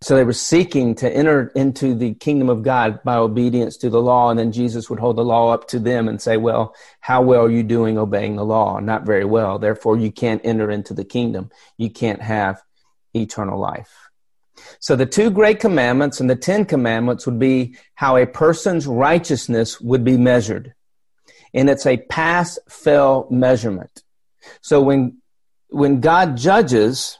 [0.00, 4.00] So they were seeking to enter into the kingdom of God by obedience to the
[4.00, 4.30] law.
[4.30, 7.46] And then Jesus would hold the law up to them and say, Well, how well
[7.46, 8.78] are you doing obeying the law?
[8.78, 9.58] Not very well.
[9.58, 11.50] Therefore, you can't enter into the kingdom.
[11.78, 12.62] You can't have
[13.12, 14.08] eternal life.
[14.80, 19.80] So the two great commandments and the Ten Commandments would be how a person's righteousness
[19.80, 20.74] would be measured.
[21.54, 24.02] And it's a pass fail measurement.
[24.60, 25.18] So when,
[25.68, 27.18] when God judges,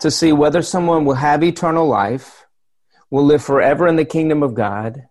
[0.00, 2.46] to see whether someone will have eternal life,
[3.10, 5.04] will live forever in the kingdom of God.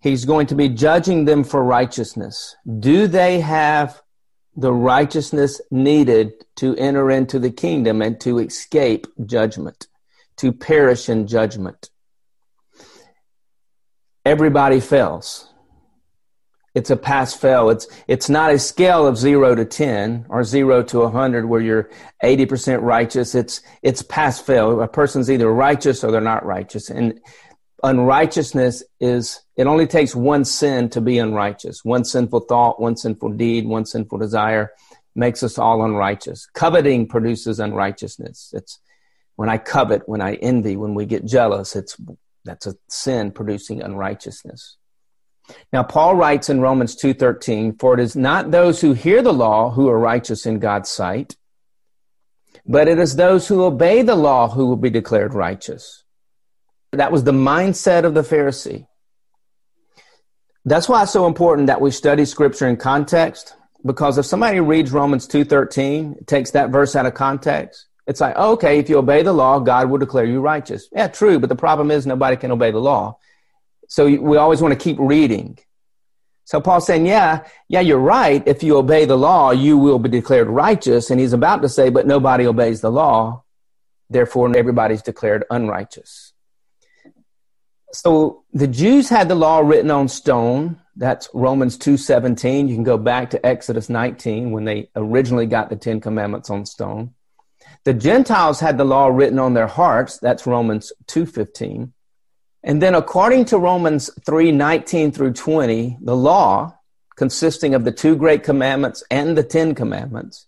[0.00, 2.56] He's going to be judging them for righteousness.
[2.78, 4.02] Do they have
[4.56, 9.88] the righteousness needed to enter into the kingdom and to escape judgment,
[10.36, 11.90] to perish in judgment?
[14.24, 15.49] Everybody fails
[16.74, 17.70] it's a pass fail.
[17.70, 21.90] It's it's not a scale of zero to ten or zero to hundred where you're
[22.22, 23.34] eighty percent righteous.
[23.34, 24.80] It's it's pass fail.
[24.80, 26.88] A person's either righteous or they're not righteous.
[26.88, 27.20] And
[27.82, 31.84] unrighteousness is it only takes one sin to be unrighteous.
[31.84, 34.70] One sinful thought, one sinful deed, one sinful desire
[35.14, 36.46] makes us all unrighteous.
[36.54, 38.52] Coveting produces unrighteousness.
[38.54, 38.78] It's
[39.34, 41.96] when I covet, when I envy, when we get jealous, it's
[42.44, 44.76] that's a sin producing unrighteousness.
[45.72, 49.70] Now Paul writes in Romans 2:13, "For it is not those who hear the law
[49.70, 51.36] who are righteous in God's sight,
[52.66, 56.04] but it is those who obey the law who will be declared righteous."
[56.92, 58.86] That was the mindset of the Pharisee.
[60.64, 64.92] That's why it's so important that we study scripture in context because if somebody reads
[64.92, 69.32] Romans 2:13, takes that verse out of context, it's like, "Okay, if you obey the
[69.32, 72.70] law, God will declare you righteous." Yeah, true, but the problem is nobody can obey
[72.70, 73.16] the law.
[73.90, 75.58] So we always want to keep reading.
[76.44, 78.40] So Paul's saying, yeah, yeah, you're right.
[78.46, 81.10] If you obey the law, you will be declared righteous.
[81.10, 83.42] And he's about to say, but nobody obeys the law.
[84.08, 86.32] Therefore, everybody's declared unrighteous.
[87.92, 90.80] So the Jews had the law written on stone.
[90.94, 92.68] That's Romans 2:17.
[92.68, 96.64] You can go back to Exodus 19 when they originally got the 10 commandments on
[96.64, 97.14] stone.
[97.84, 100.18] The Gentiles had the law written on their hearts.
[100.18, 101.92] That's Romans 2:15.
[102.62, 106.78] And then according to Romans 3:19 through 20, the law
[107.16, 110.46] consisting of the two great commandments and the 10 commandments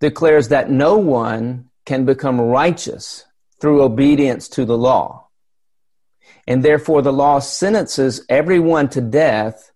[0.00, 3.24] declares that no one can become righteous
[3.60, 5.28] through obedience to the law
[6.48, 9.70] and therefore the law sentences everyone to death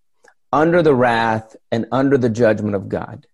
[0.50, 3.26] under the wrath and under the judgment of God.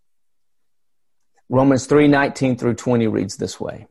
[1.48, 3.86] Romans 3:19 through 20 reads this way.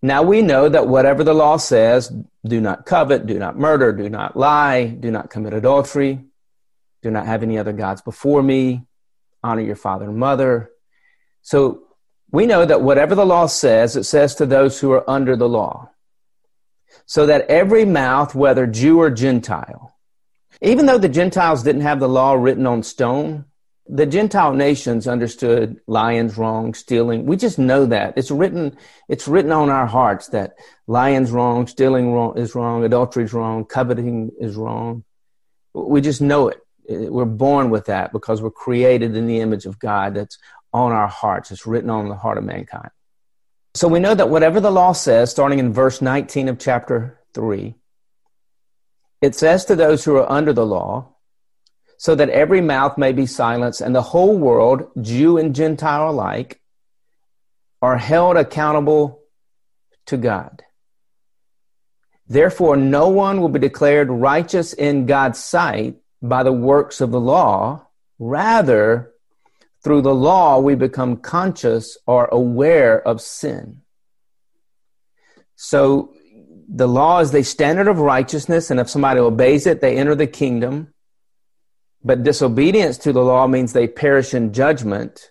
[0.00, 2.10] Now we know that whatever the law says,
[2.46, 6.24] do not covet, do not murder, do not lie, do not commit adultery,
[7.02, 8.84] do not have any other gods before me,
[9.42, 10.70] honor your father and mother.
[11.42, 11.82] So
[12.30, 15.48] we know that whatever the law says, it says to those who are under the
[15.48, 15.90] law
[17.06, 19.96] so that every mouth, whether Jew or Gentile,
[20.60, 23.46] even though the Gentiles didn't have the law written on stone,
[23.94, 27.26] the Gentile nations understood lying's wrong, stealing.
[27.26, 28.14] We just know that.
[28.16, 30.54] It's written, it's written on our hearts that
[30.86, 35.04] lying's wrong, stealing wrong is wrong, adultery is wrong, coveting is wrong.
[35.74, 36.60] We just know it.
[36.88, 40.38] We're born with that because we're created in the image of God that's
[40.72, 41.50] on our hearts.
[41.50, 42.90] It's written on the heart of mankind.
[43.74, 47.74] So we know that whatever the law says, starting in verse 19 of chapter 3,
[49.20, 51.11] it says to those who are under the law,
[52.02, 56.60] so that every mouth may be silenced and the whole world, Jew and Gentile alike,
[57.80, 59.20] are held accountable
[60.06, 60.64] to God.
[62.26, 67.20] Therefore, no one will be declared righteous in God's sight by the works of the
[67.20, 67.86] law.
[68.18, 69.12] Rather,
[69.84, 73.82] through the law, we become conscious or aware of sin.
[75.54, 76.14] So
[76.68, 80.26] the law is the standard of righteousness, and if somebody obeys it, they enter the
[80.26, 80.91] kingdom.
[82.04, 85.30] But disobedience to the law means they perish in judgment.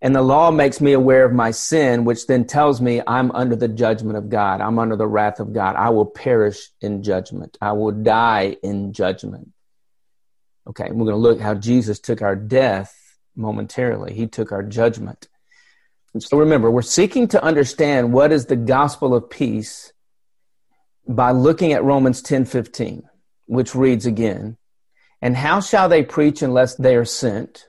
[0.00, 3.56] And the law makes me aware of my sin, which then tells me I'm under
[3.56, 4.60] the judgment of God.
[4.60, 5.76] I'm under the wrath of God.
[5.76, 7.58] I will perish in judgment.
[7.60, 9.50] I will die in judgment.
[10.66, 12.94] Okay, we're going to look how Jesus took our death
[13.36, 14.14] momentarily.
[14.14, 15.28] He took our judgment.
[16.14, 19.92] And so remember, we're seeking to understand what is the gospel of peace
[21.06, 23.02] by looking at Romans 10:15,
[23.46, 24.56] which reads again,
[25.24, 27.66] "And how shall they preach unless they are sent?"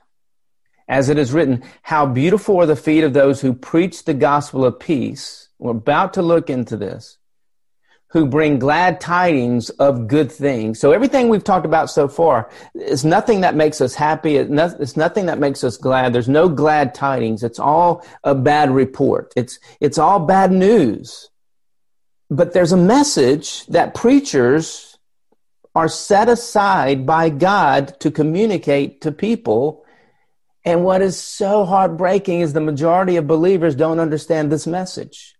[0.88, 4.64] As it is written, "How beautiful are the feet of those who preach the gospel
[4.64, 7.18] of peace." We're about to look into this
[8.10, 10.78] who bring glad tidings of good things.
[10.78, 14.36] So everything we've talked about so far is nothing that makes us happy.
[14.36, 16.12] It's nothing that makes us glad.
[16.12, 17.42] There's no glad tidings.
[17.42, 19.32] It's all a bad report.
[19.34, 21.30] It's, it's all bad news.
[22.30, 24.85] But there's a message that preachers
[25.76, 29.84] are set aside by God to communicate to people.
[30.64, 35.34] And what is so heartbreaking is the majority of believers don't understand this message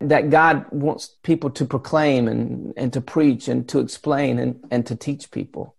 [0.00, 4.86] that God wants people to proclaim and, and to preach and to explain and, and
[4.86, 5.76] to teach people.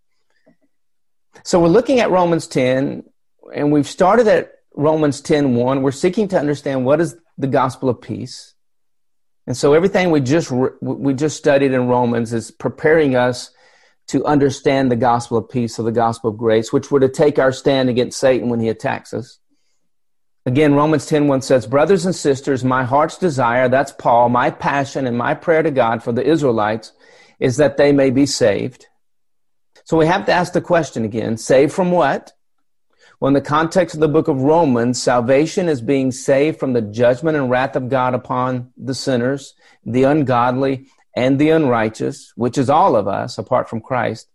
[1.43, 3.03] So we're looking at Romans 10,
[3.55, 5.81] and we've started at Romans 10 1.
[5.81, 8.53] We're seeking to understand what is the gospel of peace.
[9.47, 13.49] And so everything we just we just studied in Romans is preparing us
[14.07, 17.39] to understand the gospel of peace or the gospel of grace, which were to take
[17.39, 19.39] our stand against Satan when he attacks us.
[20.45, 25.07] Again, Romans 10 1 says, Brothers and sisters, my heart's desire, that's Paul, my passion
[25.07, 26.91] and my prayer to God for the Israelites
[27.39, 28.85] is that they may be saved.
[29.85, 32.33] So we have to ask the question again saved from what?
[33.19, 36.81] Well, in the context of the book of Romans, salvation is being saved from the
[36.81, 42.69] judgment and wrath of God upon the sinners, the ungodly, and the unrighteous, which is
[42.69, 44.27] all of us apart from Christ,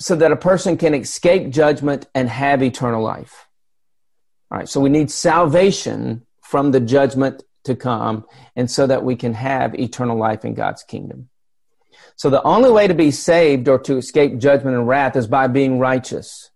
[0.00, 3.46] so that a person can escape judgment and have eternal life.
[4.50, 8.24] All right, so we need salvation from the judgment to come,
[8.56, 11.28] and so that we can have eternal life in God's kingdom.
[12.16, 15.46] So the only way to be saved or to escape judgment and wrath is by
[15.48, 16.50] being righteous,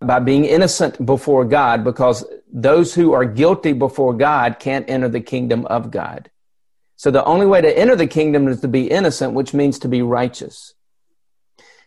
[0.00, 5.20] by being innocent before God, because those who are guilty before God can't enter the
[5.20, 6.30] kingdom of God.
[6.98, 9.88] So the only way to enter the kingdom is to be innocent, which means to
[9.88, 10.74] be righteous.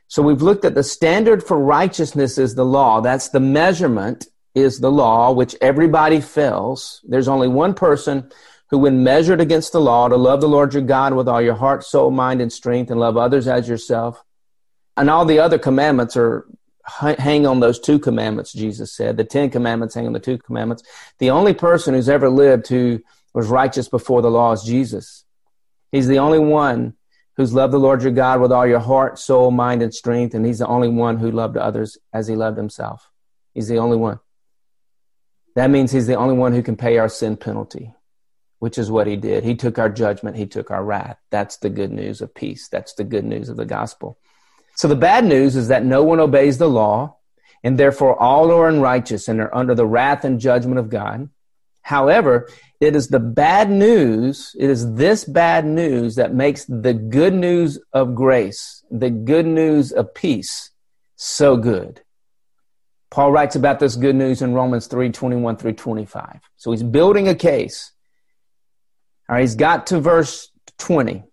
[0.07, 3.01] So we've looked at the standard for righteousness is the law.
[3.01, 7.01] That's the measurement is the law, which everybody fails.
[7.03, 8.31] There's only one person
[8.69, 11.55] who, when measured against the law, to love the Lord your God with all your
[11.55, 14.23] heart, soul, mind, and strength, and love others as yourself.
[14.95, 16.45] And all the other commandments are
[16.85, 19.17] hang on those two commandments, Jesus said.
[19.17, 20.83] The Ten Commandments hang on the two commandments.
[21.19, 23.01] The only person who's ever lived who
[23.33, 25.25] was righteous before the law is Jesus.
[25.91, 26.95] He's the only one
[27.37, 30.45] who's loved the Lord your God with all your heart, soul, mind, and strength, and
[30.45, 33.09] he's the only one who loved others as he loved himself.
[33.53, 34.19] He's the only one.
[35.55, 37.93] That means he's the only one who can pay our sin penalty,
[38.59, 39.43] which is what he did.
[39.43, 41.17] He took our judgment, he took our wrath.
[41.29, 42.67] That's the good news of peace.
[42.69, 44.17] That's the good news of the gospel.
[44.75, 47.17] So the bad news is that no one obeys the law,
[47.63, 51.29] and therefore all are unrighteous and are under the wrath and judgment of God.
[51.81, 52.49] However,
[52.81, 57.79] it is the bad news, it is this bad news that makes the good news
[57.93, 60.71] of grace, the good news of peace,
[61.15, 62.01] so good.
[63.11, 66.39] Paul writes about this good news in Romans 3 21 through 25.
[66.55, 67.91] So he's building a case.
[69.29, 71.23] All right, he's got to verse 20.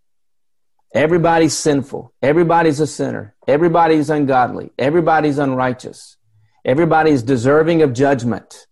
[0.95, 2.13] Everybody's sinful.
[2.21, 3.35] Everybody's a sinner.
[3.47, 4.71] Everybody's ungodly.
[4.79, 6.19] Everybody's unrighteous.
[6.65, 8.67] Everybody's deserving of judgment.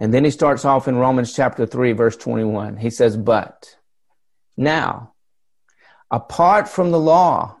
[0.00, 2.76] And then he starts off in Romans chapter 3, verse 21.
[2.76, 3.76] He says, But
[4.56, 5.14] now,
[6.10, 7.56] apart from the law,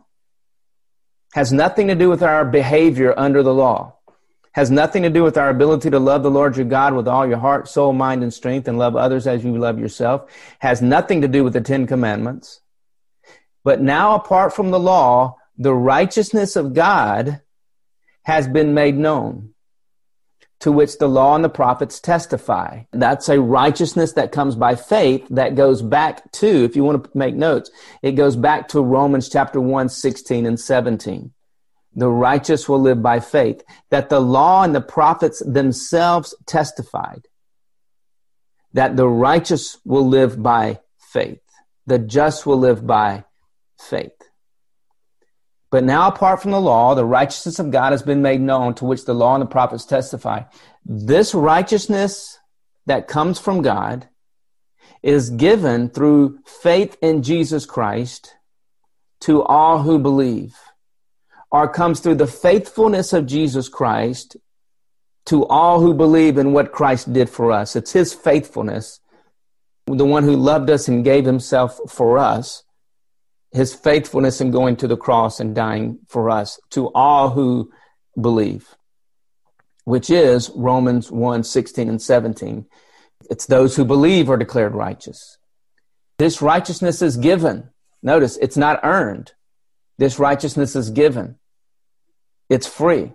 [1.34, 3.96] has nothing to do with our behavior under the law,
[4.52, 7.26] has nothing to do with our ability to love the Lord your God with all
[7.26, 10.30] your heart, soul, mind, and strength, and love others as you love yourself,
[10.60, 12.60] has nothing to do with the Ten Commandments.
[13.64, 17.42] But now, apart from the law, the righteousness of God
[18.22, 19.54] has been made known
[20.60, 22.82] to which the law and the prophets testify.
[22.92, 27.10] That's a righteousness that comes by faith that goes back to, if you want to
[27.16, 27.70] make notes,
[28.02, 31.32] it goes back to Romans chapter 1, 16 and 17.
[31.94, 33.62] The righteous will live by faith.
[33.90, 37.28] That the law and the prophets themselves testified
[38.72, 41.40] that the righteous will live by faith.
[41.86, 43.24] The just will live by
[43.78, 44.17] faith.
[45.70, 48.86] But now, apart from the law, the righteousness of God has been made known, to
[48.86, 50.44] which the law and the prophets testify.
[50.84, 52.38] This righteousness
[52.86, 54.08] that comes from God
[55.02, 58.34] is given through faith in Jesus Christ
[59.20, 60.56] to all who believe,
[61.50, 64.36] or comes through the faithfulness of Jesus Christ
[65.26, 67.76] to all who believe in what Christ did for us.
[67.76, 69.00] It's his faithfulness,
[69.86, 72.62] the one who loved us and gave himself for us
[73.52, 77.70] his faithfulness in going to the cross and dying for us to all who
[78.20, 78.74] believe,
[79.84, 82.66] which is Romans 1 16 and 17.
[83.30, 85.38] It's those who believe are declared righteous.
[86.18, 87.70] This righteousness is given.
[88.02, 89.32] Notice it's not earned.
[89.98, 91.38] This righteousness is given.
[92.48, 93.12] It's free.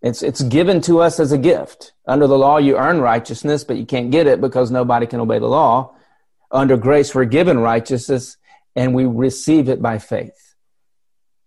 [0.00, 1.92] It's, it's given to us as a gift.
[2.06, 5.38] Under the law, you earn righteousness, but you can't get it because nobody can obey
[5.38, 5.94] the law.
[6.50, 8.36] Under grace, we're given righteousness
[8.74, 10.54] and we receive it by faith.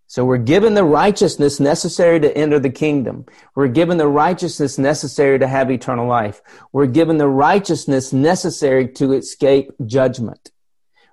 [0.08, 3.26] So we're given the righteousness necessary to enter the kingdom.
[3.56, 6.42] We're given the righteousness necessary to have eternal life.
[6.72, 10.52] We're given the righteousness necessary to escape judgment.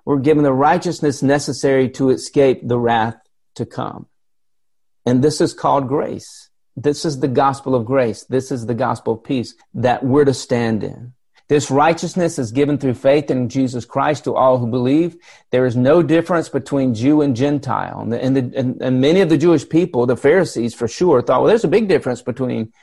[0.05, 3.17] We're given the righteousness necessary to escape the wrath
[3.55, 4.07] to come.
[5.05, 6.49] And this is called grace.
[6.75, 8.23] This is the gospel of grace.
[8.23, 11.13] This is the gospel of peace that we're to stand in.
[11.53, 15.17] This righteousness is given through faith in Jesus Christ to all who believe.
[15.51, 17.99] There is no difference between Jew and Gentile.
[17.99, 21.21] And, the, and, the, and, and many of the Jewish people, the Pharisees for sure,
[21.21, 22.73] thought, well, there's a big difference between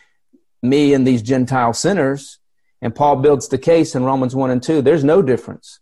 [0.63, 2.39] me and these Gentile sinners.
[2.81, 4.83] And Paul builds the case in Romans 1 and 2.
[4.83, 5.81] There's no difference.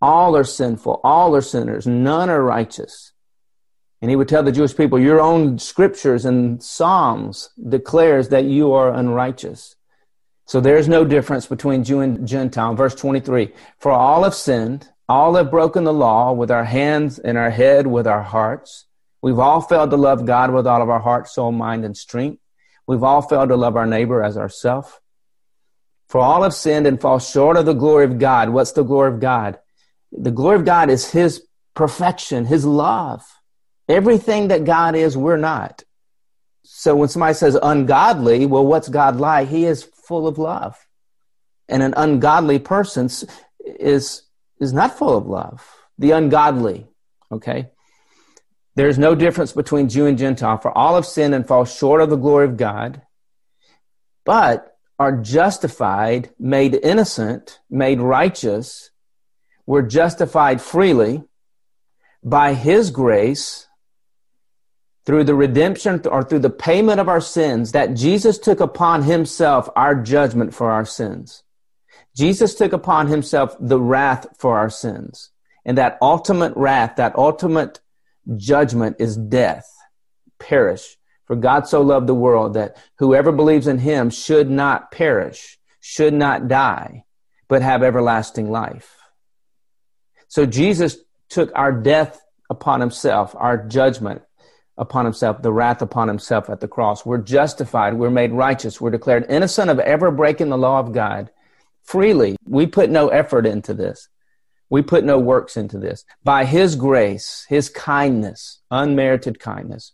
[0.00, 1.00] All are sinful.
[1.02, 1.84] All are sinners.
[1.84, 3.10] None are righteous.
[4.00, 8.72] And he would tell the Jewish people, your own scriptures and Psalms declares that you
[8.72, 9.74] are unrighteous.
[10.46, 12.74] So there's no difference between Jew and Gentile.
[12.74, 17.38] Verse 23 For all have sinned, all have broken the law with our hands and
[17.38, 18.86] our head, with our hearts.
[19.22, 22.40] We've all failed to love God with all of our heart, soul, mind, and strength.
[22.86, 25.00] We've all failed to love our neighbor as ourself.
[26.08, 28.50] For all have sinned and fall short of the glory of God.
[28.50, 29.58] What's the glory of God?
[30.12, 33.24] The glory of God is His perfection, His love.
[33.88, 35.84] Everything that God is, we're not.
[36.62, 39.48] So when somebody says ungodly, well, what's God like?
[39.48, 40.76] He is full of love.
[41.68, 43.06] And an ungodly person
[43.64, 44.22] is,
[44.60, 45.66] is not full of love.
[45.98, 46.86] The ungodly,
[47.32, 47.70] okay?
[48.76, 52.10] There's no difference between Jew and Gentile, for all have sinned and fall short of
[52.10, 53.02] the glory of God,
[54.24, 58.90] but are justified, made innocent, made righteous.
[59.66, 61.22] We're justified freely
[62.22, 63.68] by His grace
[65.06, 69.68] through the redemption or through the payment of our sins that Jesus took upon himself
[69.76, 71.42] our judgment for our sins.
[72.16, 75.30] Jesus took upon himself the wrath for our sins.
[75.64, 77.80] And that ultimate wrath, that ultimate
[78.36, 79.68] judgment is death,
[80.38, 80.96] perish.
[81.26, 86.14] For God so loved the world that whoever believes in him should not perish, should
[86.14, 87.04] not die,
[87.48, 88.94] but have everlasting life.
[90.28, 90.98] So Jesus
[91.30, 94.22] took our death upon himself, our judgment
[94.76, 97.06] upon himself, the wrath upon himself at the cross.
[97.06, 97.94] We're justified.
[97.94, 98.80] We're made righteous.
[98.80, 101.30] We're declared innocent of ever breaking the law of God
[101.82, 102.36] freely.
[102.44, 104.08] We put no effort into this.
[104.70, 106.04] We put no works into this.
[106.24, 109.92] By his grace, his kindness, unmerited kindness,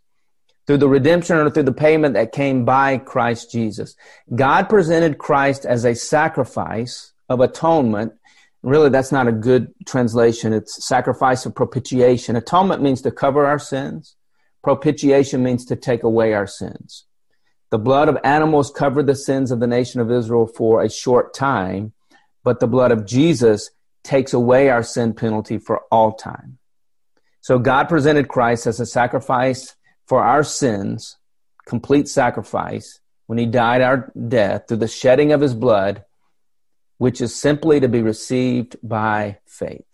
[0.67, 3.97] through the redemption or through the payment that came by Christ Jesus.
[4.35, 8.13] God presented Christ as a sacrifice of atonement.
[8.63, 10.53] Really, that's not a good translation.
[10.53, 12.37] It's sacrifice of propitiation.
[12.37, 14.17] Atonement means to cover our sins.
[14.63, 17.07] Propitiation means to take away our sins.
[17.71, 21.33] The blood of animals covered the sins of the nation of Israel for a short
[21.35, 21.93] time,
[22.43, 23.71] but the blood of Jesus
[24.03, 26.59] takes away our sin penalty for all time.
[27.41, 31.17] So God presented Christ as a sacrifice for our sins,
[31.67, 36.05] complete sacrifice, when he died our death through the shedding of his blood,
[36.99, 39.90] which is simply to be received by faith.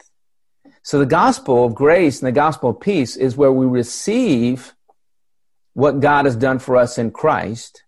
[0.87, 4.73] So the gospel of grace and the gospel of peace is where we receive
[5.73, 7.83] what God has done for us in Christ.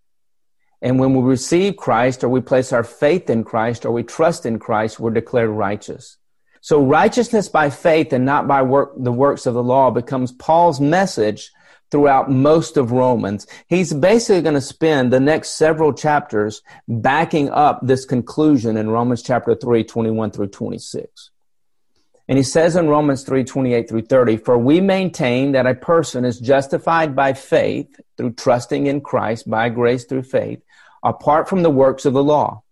[0.83, 4.47] And when we receive Christ or we place our faith in Christ or we trust
[4.47, 6.17] in Christ, we're declared righteous.
[6.61, 10.81] So righteousness by faith and not by work, the works of the law becomes Paul's
[10.81, 11.53] message
[11.93, 13.47] throughout most of Romans.
[13.69, 19.23] He's basically going to spend the next several chapters backing up this conclusion in Romans
[19.23, 21.31] chapter 3, 21 through 26.
[22.29, 26.27] And he says in Romans 3, 28 through 30, For we maintain that a person
[26.27, 30.61] is justified by faith through trusting in Christ by grace through faith,
[31.03, 32.63] apart from the works of the law.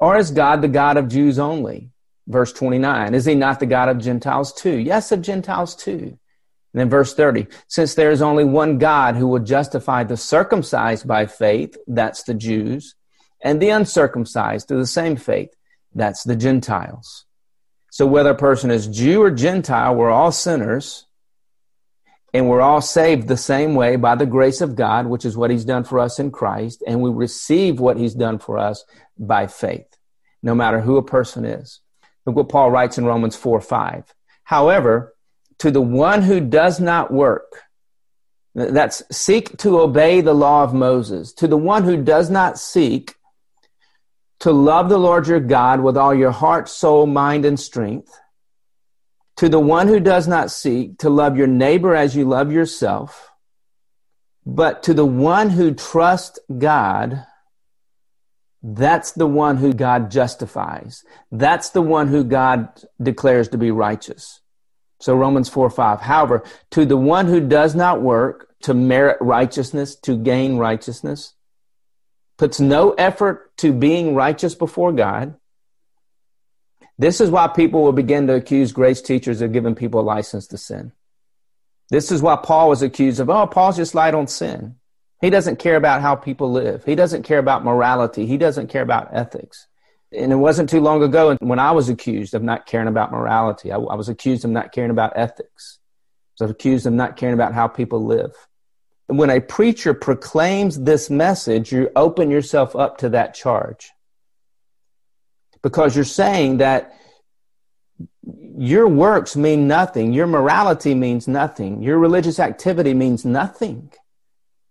[0.00, 1.90] Or is God the God of Jews only?
[2.26, 4.78] Verse 29, is he not the God of Gentiles too?
[4.78, 6.18] Yes, of Gentiles too.
[6.72, 11.06] And then verse 30, since there is only one God who will justify the circumcised
[11.06, 12.94] by faith, that's the Jews,
[13.42, 15.50] and the uncircumcised through the same faith,
[15.94, 17.26] that's the Gentiles.
[17.92, 21.04] So whether a person is Jew or Gentile, we're all sinners,
[22.32, 25.50] and we're all saved the same way by the grace of God, which is what
[25.50, 28.86] he's done for us in Christ, and we receive what he's done for us
[29.18, 29.98] by faith,
[30.42, 31.80] no matter who a person is.
[32.24, 34.14] Look what Paul writes in Romans 4 5.
[34.44, 35.14] However,
[35.58, 37.60] to the one who does not work.
[38.54, 41.34] That's seek to obey the law of Moses.
[41.34, 43.16] To the one who does not seek
[44.42, 48.18] to love the Lord your God with all your heart, soul, mind, and strength.
[49.36, 53.30] To the one who does not seek to love your neighbor as you love yourself.
[54.44, 57.24] But to the one who trusts God,
[58.64, 61.04] that's the one who God justifies.
[61.30, 64.40] That's the one who God declares to be righteous.
[65.00, 66.00] So Romans 4 5.
[66.00, 71.34] However, to the one who does not work to merit righteousness, to gain righteousness,
[72.42, 75.36] puts no effort to being righteous before God.
[76.98, 80.48] This is why people will begin to accuse grace teachers of giving people a license
[80.48, 80.90] to sin.
[81.88, 84.74] This is why Paul was accused of, oh, Paul's just light on sin.
[85.20, 86.84] He doesn't care about how people live.
[86.84, 88.26] He doesn't care about morality.
[88.26, 89.68] He doesn't care about ethics.
[90.10, 93.70] And it wasn't too long ago when I was accused of not caring about morality.
[93.70, 95.78] I, I was accused of not caring about ethics.
[96.40, 98.34] I was accused of not caring about how people live.
[99.06, 103.90] When a preacher proclaims this message, you open yourself up to that charge.
[105.62, 106.94] Because you're saying that
[108.56, 113.92] your works mean nothing, your morality means nothing, your religious activity means nothing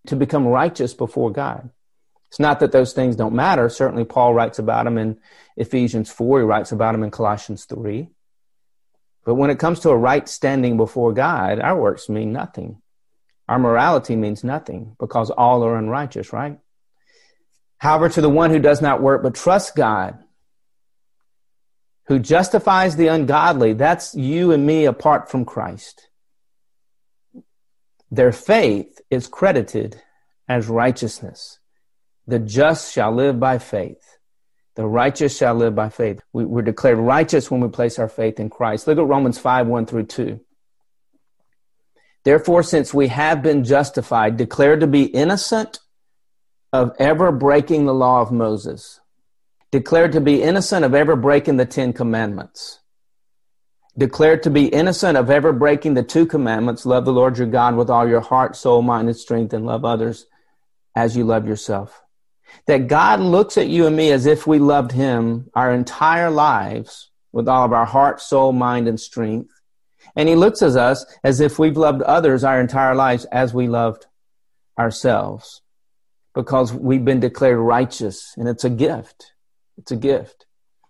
[0.07, 1.69] to become righteous before God.
[2.29, 3.67] It's not that those things don't matter.
[3.69, 5.17] Certainly, Paul writes about them in
[5.57, 8.09] Ephesians 4, he writes about them in Colossians 3.
[9.25, 12.80] But when it comes to a right standing before God, our works mean nothing.
[13.51, 16.57] Our morality means nothing because all are unrighteous, right?
[17.79, 20.17] However, to the one who does not work but trusts God,
[22.07, 26.07] who justifies the ungodly, that's you and me apart from Christ.
[28.09, 30.01] Their faith is credited
[30.47, 31.59] as righteousness.
[32.27, 34.17] The just shall live by faith.
[34.75, 36.21] The righteous shall live by faith.
[36.31, 38.87] We, are declared righteous when we place our faith in Christ.
[38.87, 40.39] Look at Romans 5 1 through 2.
[42.23, 45.79] Therefore, since we have been justified, declared to be innocent
[46.71, 48.99] of ever breaking the law of Moses,
[49.71, 52.79] declared to be innocent of ever breaking the Ten Commandments,
[53.97, 57.75] declared to be innocent of ever breaking the two commandments love the Lord your God
[57.75, 60.27] with all your heart, soul, mind, and strength, and love others
[60.95, 62.01] as you love yourself
[62.67, 67.09] that God looks at you and me as if we loved Him our entire lives
[67.31, 69.53] with all of our heart, soul, mind, and strength.
[70.15, 73.67] And He looks at us as if we've loved others our entire lives as we
[73.67, 74.07] loved
[74.77, 75.61] ourselves
[76.33, 79.33] because we've been declared righteous and it's a gift.
[79.77, 80.45] It's a gift.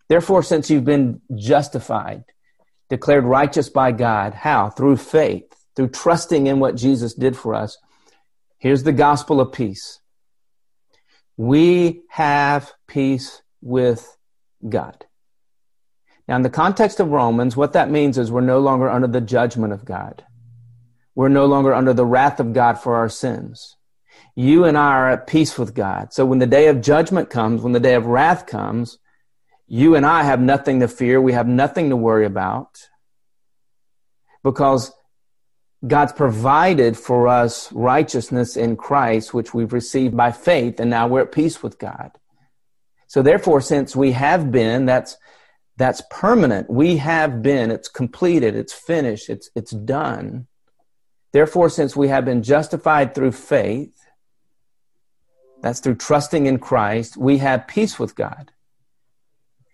[0.08, 2.26] Therefore, since you've been justified,
[2.90, 4.70] declared righteous by God, how?
[4.70, 5.46] Through faith,
[5.76, 7.78] through trusting in what Jesus did for us.
[8.58, 10.00] Here's the gospel of peace.
[11.38, 14.18] We have peace with
[14.68, 15.06] God.
[16.28, 19.22] Now, in the context of Romans, what that means is we're no longer under the
[19.22, 20.24] judgment of God.
[21.16, 23.76] We're no longer under the wrath of God for our sins.
[24.36, 26.14] You and I are at peace with God.
[26.14, 28.98] So when the day of judgment comes, when the day of wrath comes,
[29.68, 31.22] you and I have nothing to fear.
[31.22, 32.90] We have nothing to worry about
[34.44, 34.92] because
[35.86, 41.22] God's provided for us righteousness in Christ, which we've received by faith, and now we're
[41.22, 42.12] at peace with God.
[43.08, 45.18] So therefore, since we have been, that's
[45.78, 46.70] that's permanent.
[46.70, 50.48] We have been, it's completed, it's finished, it's it's done.
[51.34, 53.96] Therefore, since we have been justified through faith,
[55.62, 58.52] that's through trusting in Christ, we have peace with God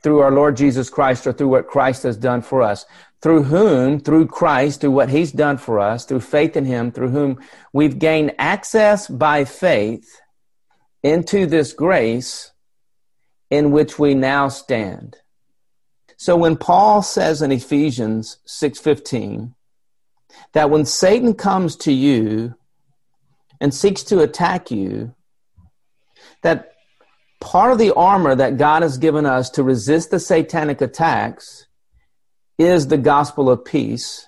[0.04, 2.86] through our Lord Jesus Christ or through what Christ has done for us.
[3.22, 7.10] Through whom, through Christ, through what he's done for us, through faith in him, through
[7.10, 7.40] whom
[7.74, 10.22] we've gained access by faith
[11.02, 12.52] into this grace
[13.50, 15.18] in which we now stand.
[16.18, 19.54] So when Paul says in Ephesians 6:15
[20.54, 22.56] that when Satan comes to you
[23.62, 25.14] and seeks to attack you
[26.42, 26.74] that
[27.40, 31.68] part of the armor that God has given us to resist the satanic attacks
[32.58, 34.28] is the gospel of peace.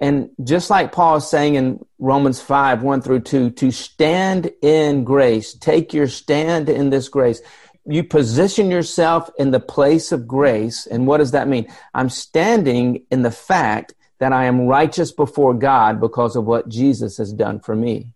[0.00, 5.04] And just like Paul is saying in Romans 5 1 through 2, to stand in
[5.04, 7.40] grace, take your stand in this grace.
[7.84, 10.86] You position yourself in the place of grace.
[10.86, 11.66] And what does that mean?
[11.94, 17.16] I'm standing in the fact that I am righteous before God because of what Jesus
[17.16, 18.12] has done for me.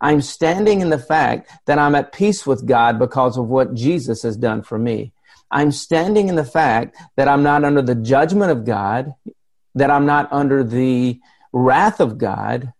[0.00, 4.22] I'm standing in the fact that I'm at peace with God because of what Jesus
[4.24, 5.12] has done for me.
[5.50, 9.14] I'm standing in the fact that I'm not under the judgment of God,
[9.74, 11.20] that I'm not under the
[11.52, 12.72] wrath of God,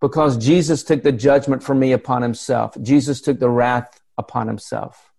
[0.00, 2.76] because Jesus took the judgment for me upon himself.
[2.82, 5.12] Jesus took the wrath upon himself.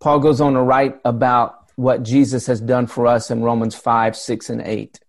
[0.00, 4.16] Paul goes on to write about what Jesus has done for us in Romans 5,
[4.16, 5.00] 6, and 8.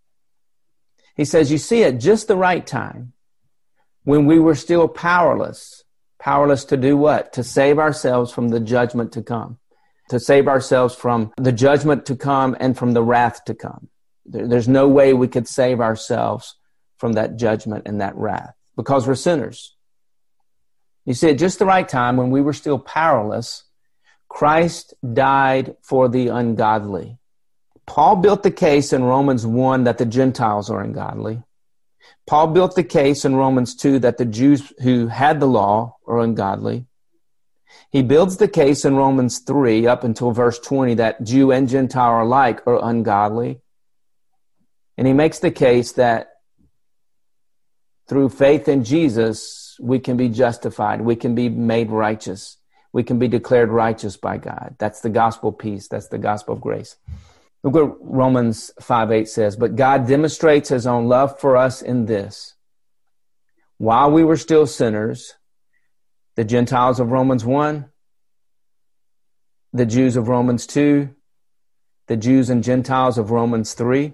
[1.15, 3.13] He says, You see, at just the right time,
[4.03, 5.83] when we were still powerless.
[6.19, 7.33] Powerless to do what?
[7.33, 9.57] To save ourselves from the judgment to come.
[10.09, 13.89] To save ourselves from the judgment to come and from the wrath to come.
[14.25, 16.55] There's no way we could save ourselves
[16.97, 19.72] from that judgment and that wrath because we're sinners.
[21.05, 23.63] You see, at just the right time, when we were still powerless,
[24.29, 27.17] Christ died for the ungodly.
[27.85, 31.43] Paul built the case in Romans 1 that the Gentiles are ungodly.
[32.25, 36.19] Paul built the case in Romans 2 that the Jews who had the law are
[36.19, 36.85] ungodly.
[37.91, 42.23] He builds the case in Romans 3 up until verse 20 that Jew and Gentile
[42.23, 43.61] alike are ungodly.
[44.97, 46.29] And he makes the case that
[48.07, 51.01] through faith in Jesus, we can be justified.
[51.01, 52.57] We can be made righteous.
[52.93, 54.75] We can be declared righteous by God.
[54.79, 55.89] That's the gospel peace.
[55.89, 56.95] That's the gospel of grace.
[57.63, 59.57] Look what Romans 5 8 says.
[59.57, 62.53] But God demonstrates his own love for us in this.
[63.77, 65.33] While we were still sinners,
[66.35, 67.89] the Gentiles of Romans 1,
[69.73, 71.13] the Jews of Romans 2,
[72.07, 74.13] the Jews and Gentiles of Romans 3,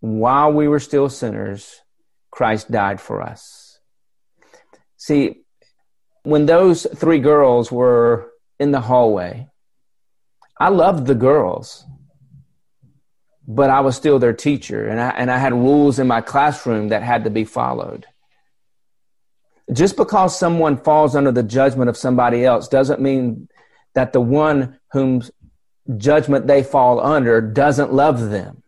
[0.00, 1.82] while we were still sinners,
[2.34, 3.78] Christ died for us.
[4.96, 5.44] See,
[6.24, 9.46] when those three girls were in the hallway,
[10.58, 11.84] I loved the girls,
[13.46, 16.88] but I was still their teacher, and I, and I had rules in my classroom
[16.88, 18.04] that had to be followed.
[19.72, 23.48] Just because someone falls under the judgment of somebody else doesn't mean
[23.94, 25.22] that the one whom
[25.96, 28.63] judgment they fall under doesn't love them.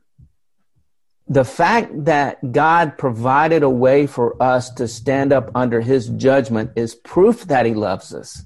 [1.29, 6.73] The fact that God provided a way for us to stand up under his judgment
[6.77, 8.45] is proof that he loves us.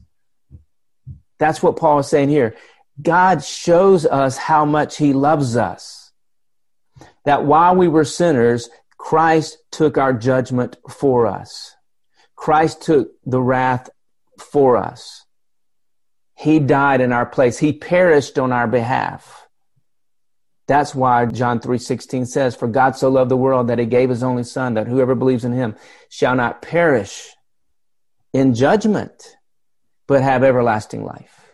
[1.38, 2.56] That's what Paul is saying here.
[3.00, 6.12] God shows us how much he loves us.
[7.24, 11.74] That while we were sinners, Christ took our judgment for us.
[12.34, 13.90] Christ took the wrath
[14.38, 15.26] for us.
[16.34, 17.58] He died in our place.
[17.58, 19.46] He perished on our behalf.
[20.70, 24.22] That's why John 3:16 says, "For God so loved the world that he gave his
[24.22, 25.74] only son that whoever believes in him
[26.08, 27.34] shall not perish
[28.32, 29.36] in judgment,
[30.06, 31.50] but have everlasting life."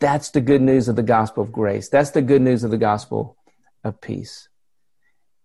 [0.00, 1.90] That's the good news of the gospel of grace.
[1.90, 3.36] That's the good news of the gospel
[3.84, 4.48] of peace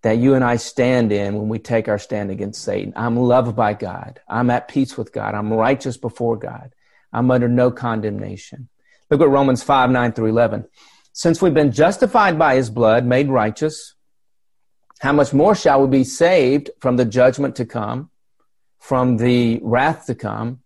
[0.04, 2.94] that you and I stand in when we take our stand against Satan.
[2.96, 4.22] I'm loved by God.
[4.30, 5.36] I'm at peace with God.
[5.36, 6.74] I'm righteous before God.
[7.12, 8.70] I'm under no condemnation.
[9.10, 10.70] Look at Romans 5 9 through 11.
[11.14, 13.95] Since we've been justified by his blood, made righteous,
[14.99, 18.10] how much more shall we be saved from the judgment to come,
[18.80, 20.60] from the wrath to come?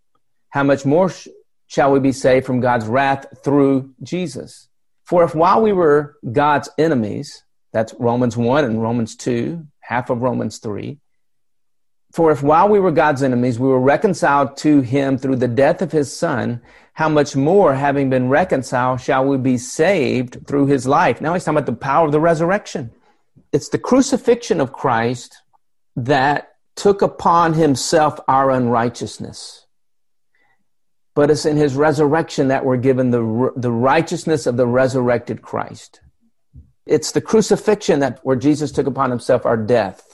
[0.49, 1.27] How much more sh-
[1.67, 4.69] shall we be saved from God's wrath through Jesus?
[5.05, 10.21] For if while we were God's enemies, that's Romans 1 and Romans 2, half of
[10.21, 10.99] Romans 3,
[12.13, 15.81] for if while we were God's enemies, we were reconciled to him through the death
[15.81, 16.61] of his son,
[16.93, 21.21] how much more, having been reconciled, shall we be saved through his life?
[21.21, 22.91] Now he's talking about the power of the resurrection.
[23.51, 25.41] It's the crucifixion of Christ
[25.95, 29.65] that took upon himself our unrighteousness.
[31.15, 35.99] But it's in his resurrection that we're given the, the righteousness of the resurrected Christ.
[36.85, 40.12] It's the crucifixion that where Jesus took upon himself our death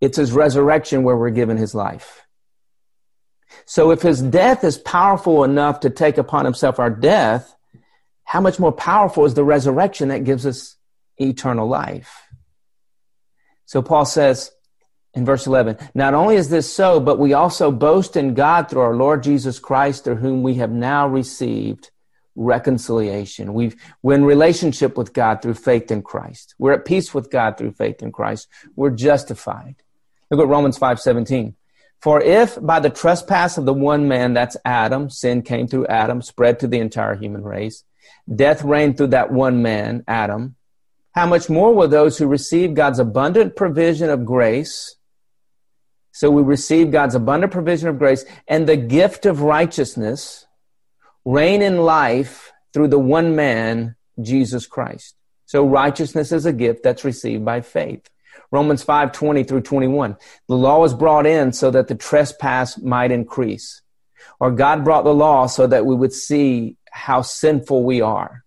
[0.00, 2.26] it's his resurrection where we're given his life.
[3.64, 7.54] So if his death is powerful enough to take upon himself our death,
[8.24, 10.76] how much more powerful is the resurrection that gives us
[11.18, 12.22] eternal life?
[13.66, 14.50] So Paul says
[15.14, 18.82] in verse 11, not only is this so, but we also boast in God through
[18.82, 21.90] our Lord Jesus Christ, through whom we have now received
[22.36, 23.52] reconciliation.
[23.52, 26.54] We've, we're in relationship with God through faith in Christ.
[26.58, 28.48] We're at peace with God through faith in Christ.
[28.76, 29.76] We're justified.
[30.30, 31.54] Look at Romans 5:17.
[32.00, 36.22] For if by the trespass of the one man, that's Adam, sin came through Adam,
[36.22, 37.84] spread to the entire human race,
[38.32, 40.54] death reigned through that one man, Adam,
[41.12, 44.96] how much more will those who receive God's abundant provision of grace?
[46.12, 50.46] So we receive God's abundant provision of grace and the gift of righteousness
[51.24, 55.14] reign in life through the one man, Jesus Christ.
[55.46, 58.08] So righteousness is a gift that's received by faith.
[58.50, 60.16] Romans 5 20 through 21.
[60.48, 63.82] The law was brought in so that the trespass might increase.
[64.40, 68.44] Or God brought the law so that we would see how sinful we are.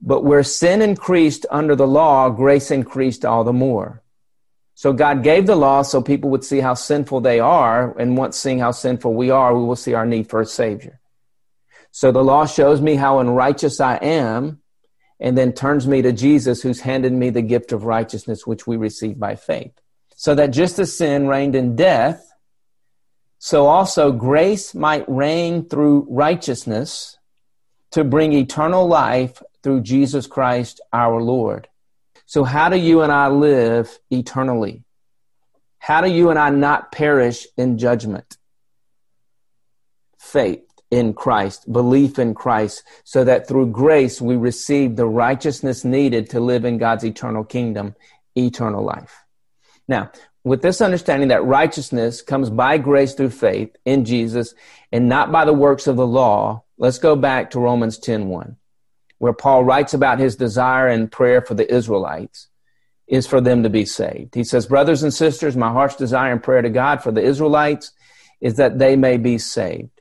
[0.00, 4.02] But where sin increased under the law, grace increased all the more.
[4.74, 7.96] So God gave the law so people would see how sinful they are.
[7.98, 11.00] And once seeing how sinful we are, we will see our need for a Savior.
[11.92, 14.60] So the law shows me how unrighteous I am
[15.18, 18.76] and then turns me to Jesus, who's handed me the gift of righteousness, which we
[18.76, 19.72] receive by faith.
[20.14, 22.32] So that just as sin reigned in death,
[23.38, 27.18] so also grace might reign through righteousness
[27.92, 31.68] to bring eternal life through Jesus Christ our Lord.
[32.26, 34.84] So, how do you and I live eternally?
[35.78, 38.36] How do you and I not perish in judgment?
[40.18, 46.30] Faith in Christ, belief in Christ, so that through grace we receive the righteousness needed
[46.30, 47.94] to live in God's eternal kingdom,
[48.36, 49.24] eternal life.
[49.88, 50.10] Now,
[50.44, 54.54] with this understanding that righteousness comes by grace through faith in Jesus
[54.92, 58.56] and not by the works of the law, let's go back to Romans 10:1,
[59.18, 62.46] where Paul writes about his desire and prayer for the Israelites
[63.08, 64.36] is for them to be saved.
[64.36, 67.92] He says, "Brothers and sisters, my heart's desire and prayer to God for the Israelites
[68.40, 69.95] is that they may be saved."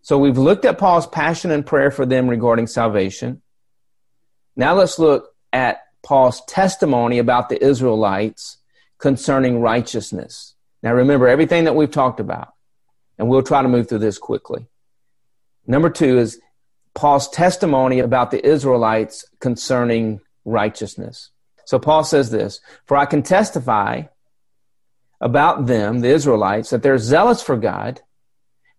[0.00, 3.42] So we've looked at Paul's passion and prayer for them regarding salvation.
[4.56, 8.58] Now let's look at Paul's testimony about the Israelites
[8.98, 10.54] concerning righteousness.
[10.82, 12.52] Now remember everything that we've talked about,
[13.18, 14.66] and we'll try to move through this quickly.
[15.66, 16.40] Number two is
[16.94, 21.30] Paul's testimony about the Israelites concerning righteousness.
[21.64, 24.02] So Paul says this For I can testify
[25.20, 28.00] about them, the Israelites, that they're zealous for God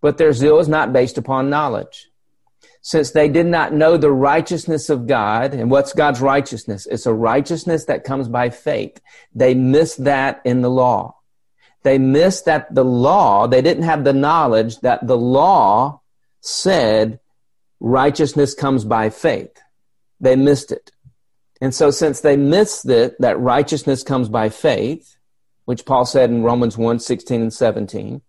[0.03, 2.09] but their zeal is not based upon knowledge.
[2.81, 6.85] Since they did not know the righteousness of God, and what's God's righteousness?
[6.85, 8.99] It's a righteousness that comes by faith.
[9.33, 11.15] They missed that in the law.
[11.83, 16.01] They missed that the law, they didn't have the knowledge that the law
[16.41, 17.21] said
[17.79, 19.57] righteousness comes by faith.
[20.19, 20.91] They missed it.
[21.61, 25.15] And so since they missed it, that righteousness comes by faith,
[25.63, 28.21] which Paul said in Romans 1, 16 and 17,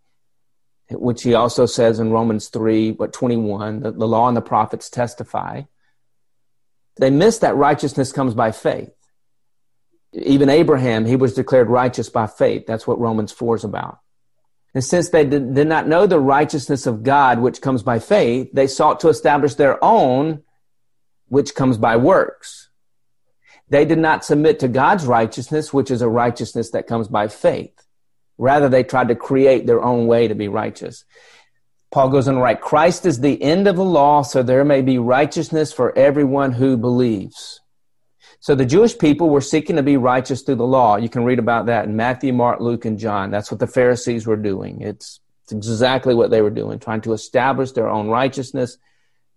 [0.90, 4.90] which he also says in Romans 3, what 21, the, the law and the prophets
[4.90, 5.62] testify.
[6.96, 8.92] They miss that righteousness comes by faith.
[10.12, 12.66] Even Abraham, he was declared righteous by faith.
[12.66, 13.98] That's what Romans 4 is about.
[14.74, 18.50] And since they did, did not know the righteousness of God, which comes by faith,
[18.52, 20.42] they sought to establish their own,
[21.28, 22.70] which comes by works.
[23.68, 27.83] They did not submit to God's righteousness, which is a righteousness that comes by faith.
[28.38, 31.04] Rather, they tried to create their own way to be righteous.
[31.90, 34.82] Paul goes on to write, Christ is the end of the law, so there may
[34.82, 37.60] be righteousness for everyone who believes.
[38.40, 40.96] So the Jewish people were seeking to be righteous through the law.
[40.96, 43.30] You can read about that in Matthew, Mark, Luke, and John.
[43.30, 44.80] That's what the Pharisees were doing.
[44.80, 48.78] It's It's exactly what they were doing, trying to establish their own righteousness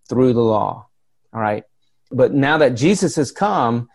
[0.10, 0.88] through the law.
[1.34, 1.64] All right.
[2.12, 3.90] But now that Jesus has come,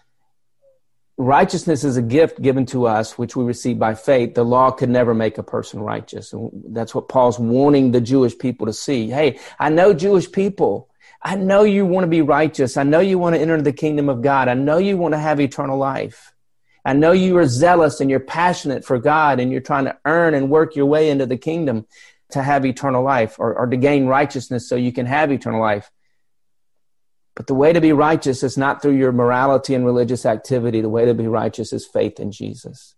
[1.18, 4.34] righteousness is a gift given to us, which we receive by faith.
[4.34, 6.32] The law could never make a person righteous.
[6.32, 9.08] And that's what Paul's warning the Jewish people to see.
[9.08, 10.88] Hey, I know Jewish people.
[11.22, 12.76] I know you want to be righteous.
[12.76, 14.48] I know you want to enter the kingdom of God.
[14.48, 16.32] I know you want to have eternal life.
[16.84, 20.34] I know you are zealous and you're passionate for God and you're trying to earn
[20.34, 21.86] and work your way into the kingdom
[22.30, 25.90] to have eternal life or, or to gain righteousness so you can have eternal life.
[27.42, 30.80] But the way to be righteous is not through your morality and religious activity.
[30.80, 32.94] The way to be righteous is faith in Jesus.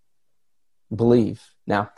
[0.94, 1.40] Believe.
[1.66, 1.88] Now,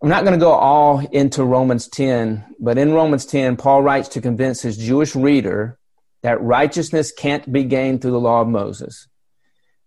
[0.00, 4.06] I'm not going to go all into Romans 10, but in Romans 10, Paul writes
[4.10, 5.80] to convince his Jewish reader
[6.22, 9.08] that righteousness can't be gained through the law of Moses.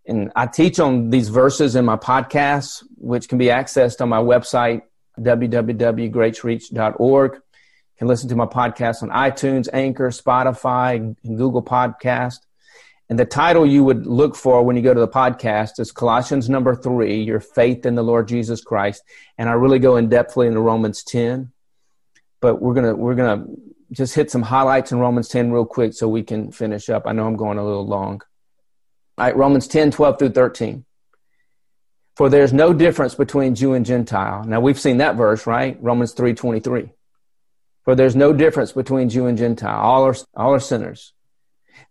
[0.06, 4.20] And I teach on these verses in my podcasts, which can be accessed on my
[4.20, 4.82] website,
[5.18, 7.42] www.gracereach.org
[8.00, 12.40] can listen to my podcast on iTunes, Anchor, Spotify, and Google Podcast.
[13.10, 16.50] And the title you would look for when you go to the podcast is Colossians
[16.50, 19.04] number three, your faith in the Lord Jesus Christ.
[19.38, 21.52] And I really go in depthly into Romans 10.
[22.40, 23.48] But we're gonna we're gonna
[23.92, 27.04] just hit some highlights in Romans 10 real quick so we can finish up.
[27.06, 28.22] I know I'm going a little long.
[29.18, 30.86] All right, Romans 10, 12 through 13.
[32.16, 34.46] For there's no difference between Jew and Gentile.
[34.46, 35.78] Now we've seen that verse, right?
[35.82, 36.92] Romans 3, 23.
[37.90, 39.80] For there's no difference between Jew and Gentile.
[39.80, 41.12] All are, all are sinners.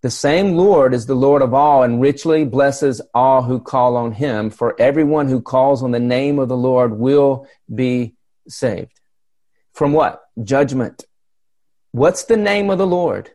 [0.00, 4.12] The same Lord is the Lord of all and richly blesses all who call on
[4.12, 4.50] him.
[4.50, 8.14] For everyone who calls on the name of the Lord will be
[8.46, 8.92] saved.
[9.72, 10.22] From what?
[10.40, 11.04] Judgment.
[11.90, 13.32] What's the name of the Lord?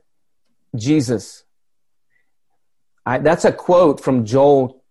[0.74, 1.44] Jesus.
[3.06, 4.82] I, that's a quote from Joel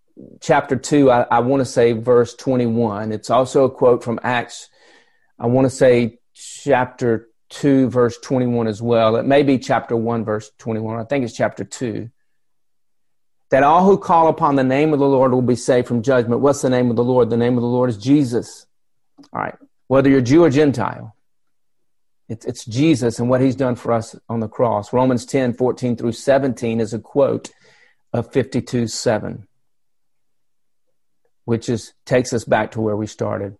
[0.41, 3.11] chapter 2, I, I want to say verse 21.
[3.11, 4.69] It's also a quote from Acts,
[5.39, 9.15] I want to say chapter 2, verse 21 as well.
[9.15, 10.99] It may be chapter 1, verse 21.
[10.99, 12.09] I think it's chapter 2.
[13.51, 16.41] That all who call upon the name of the Lord will be saved from judgment.
[16.41, 17.29] What's the name of the Lord?
[17.29, 18.65] The name of the Lord is Jesus.
[19.31, 19.55] All right.
[19.87, 21.15] Whether you're Jew or Gentile,
[22.29, 24.91] it's, it's Jesus and what he's done for us on the cross.
[24.91, 27.51] Romans 10, 14 through 17 is a quote
[28.11, 29.47] of 52, 7,
[31.45, 33.57] which is, takes us back to where we started.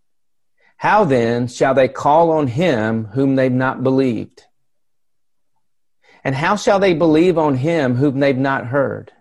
[0.84, 4.44] How then shall they call on him whom they've not believed?
[6.26, 9.14] And how shall they believe on him whom they've not heard?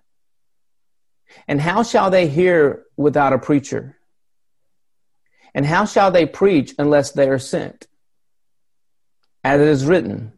[1.47, 3.97] And how shall they hear without a preacher?
[5.55, 7.87] And how shall they preach unless they are sent?
[9.45, 10.33] As it is written,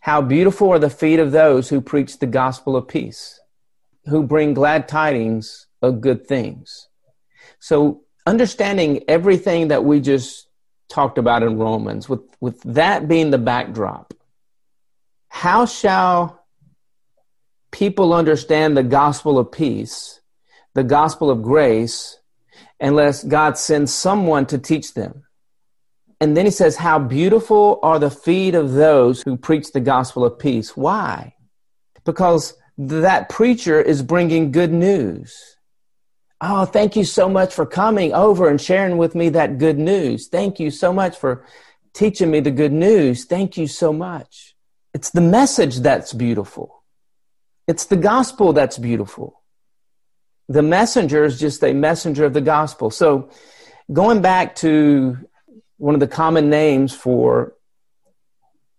[0.00, 3.38] How beautiful are the feet of those who preach the gospel of peace,
[4.06, 6.88] who bring glad tidings of good things.
[7.58, 10.48] So understanding everything that we just
[10.88, 14.14] talked about in Romans, with, with that being the backdrop,
[15.28, 16.44] how shall
[17.70, 20.20] people understand the gospel of peace,
[20.74, 22.18] the gospel of grace,
[22.80, 25.24] unless God sends someone to teach them?
[26.20, 30.24] And then he says, How beautiful are the feet of those who preach the gospel
[30.24, 30.76] of peace.
[30.76, 31.34] Why?
[32.04, 35.56] Because that preacher is bringing good news.
[36.46, 40.28] Oh, thank you so much for coming over and sharing with me that good news.
[40.28, 41.46] Thank you so much for
[41.94, 43.24] teaching me the good news.
[43.24, 44.54] Thank you so much.
[44.92, 46.84] It's the message that's beautiful.
[47.66, 49.40] It's the gospel that's beautiful.
[50.50, 52.90] The messenger is just a messenger of the gospel.
[52.90, 53.30] So,
[53.90, 55.16] going back to
[55.78, 57.54] one of the common names for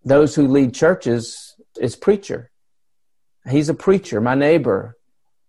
[0.03, 2.51] those who lead churches is preacher.
[3.49, 4.94] He's a preacher, my neighbor.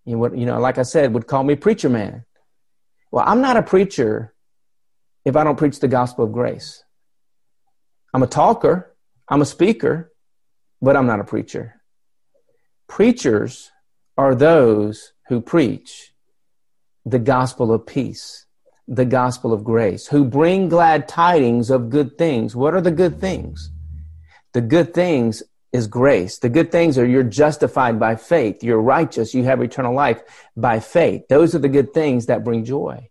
[0.06, 2.24] You you know, like I said, would call me preacher man.
[3.10, 4.32] Well, I'm not a preacher
[5.24, 6.84] if I don't preach the gospel of grace.
[8.14, 8.96] I'm a talker,
[9.28, 10.12] I'm a speaker,
[10.80, 11.82] but I'm not a preacher.
[12.88, 13.70] Preachers
[14.16, 16.12] are those who preach
[17.04, 18.46] the gospel of peace,
[18.86, 22.54] the gospel of grace, who bring glad tidings of good things.
[22.54, 23.70] What are the good things?
[24.52, 25.42] The good things
[25.76, 26.38] is grace.
[26.38, 28.64] The good things are you're justified by faith.
[28.64, 29.34] You're righteous.
[29.34, 30.22] You have eternal life
[30.56, 31.28] by faith.
[31.28, 33.08] Those are the good things that bring joy.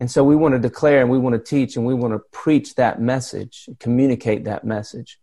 [0.00, 2.20] And so we want to declare and we want to teach and we want to
[2.32, 5.20] preach that message, communicate that message.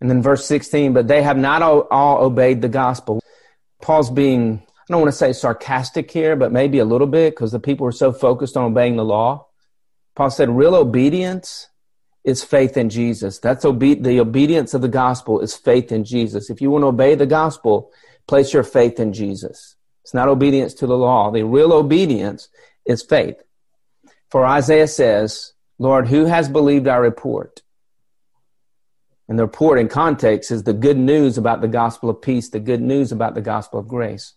[0.00, 3.22] And then verse 16, but they have not all, obeyed the gospel.
[3.80, 7.52] Paul's being, I don't want to say sarcastic here, but maybe a little bit because
[7.52, 9.46] the people were so focused on obeying the law.
[10.14, 11.68] Paul said real obedience
[12.28, 13.38] is faith in Jesus.
[13.38, 16.50] That's obe- the obedience of the gospel is faith in Jesus.
[16.50, 17.90] If you want to obey the gospel,
[18.26, 19.76] place your faith in Jesus.
[20.04, 21.30] It's not obedience to the law.
[21.30, 22.50] The real obedience
[22.84, 23.36] is faith.
[24.30, 27.62] For Isaiah says, Lord, who has believed our report?
[29.26, 32.60] And the report in context is the good news about the gospel of peace, the
[32.60, 34.34] good news about the gospel of grace.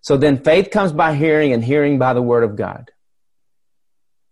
[0.00, 2.90] So then faith comes by hearing and hearing by the word of God.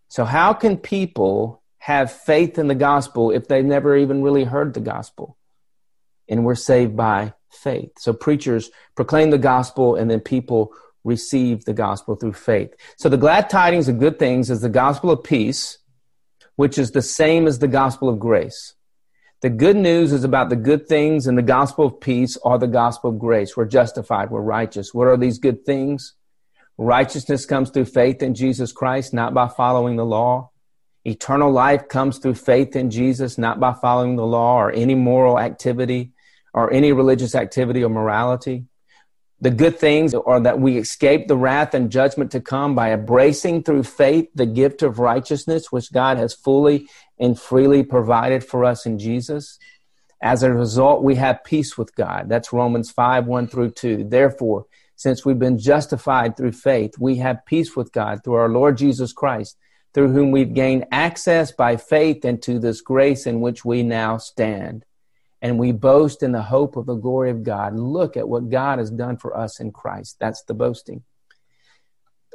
[0.08, 4.74] So how can people have faith in the gospel if they've never even really heard
[4.74, 5.36] the gospel?
[6.28, 7.92] And we're saved by faith.
[7.98, 10.72] So preachers proclaim the gospel and then people
[11.04, 12.74] receive the gospel through faith.
[12.98, 15.78] So the glad tidings of good things is the gospel of peace,
[16.56, 18.74] which is the same as the gospel of grace.
[19.42, 22.66] The good news is about the good things, and the gospel of peace or the
[22.66, 23.56] gospel of grace.
[23.56, 24.94] We're justified, we're righteous.
[24.94, 26.14] What are these good things?
[26.78, 30.50] Righteousness comes through faith in Jesus Christ, not by following the law.
[31.06, 35.38] Eternal life comes through faith in Jesus, not by following the law or any moral
[35.38, 36.10] activity
[36.52, 38.64] or any religious activity or morality.
[39.40, 43.62] The good things are that we escape the wrath and judgment to come by embracing
[43.62, 46.88] through faith the gift of righteousness, which God has fully
[47.20, 49.60] and freely provided for us in Jesus.
[50.20, 52.28] As a result, we have peace with God.
[52.28, 54.08] That's Romans 5 1 through 2.
[54.08, 58.76] Therefore, since we've been justified through faith, we have peace with God through our Lord
[58.76, 59.56] Jesus Christ,
[59.96, 64.84] through whom we've gained access by faith into this grace in which we now stand
[65.40, 67.74] and we boast in the hope of the glory of God.
[67.74, 70.18] Look at what God has done for us in Christ.
[70.20, 71.02] That's the boasting.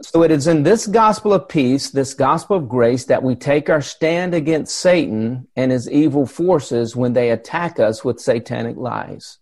[0.02, 3.70] So it is in this gospel of peace, this gospel of grace, that we take
[3.70, 9.38] our stand against Satan and his evil forces when they attack us with satanic lies.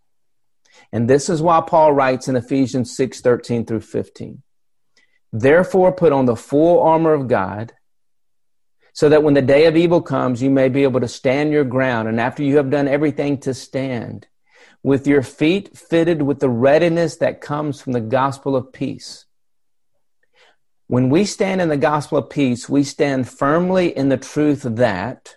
[0.91, 4.43] And this is why Paul writes in Ephesians 6 13 through 15.
[5.31, 7.71] Therefore, put on the full armor of God
[8.93, 11.63] so that when the day of evil comes, you may be able to stand your
[11.63, 12.07] ground.
[12.07, 14.27] And after you have done everything to stand,
[14.83, 19.25] with your feet fitted with the readiness that comes from the gospel of peace.
[20.87, 25.35] When we stand in the gospel of peace, we stand firmly in the truth that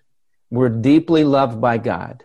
[0.51, 2.25] we're deeply loved by God.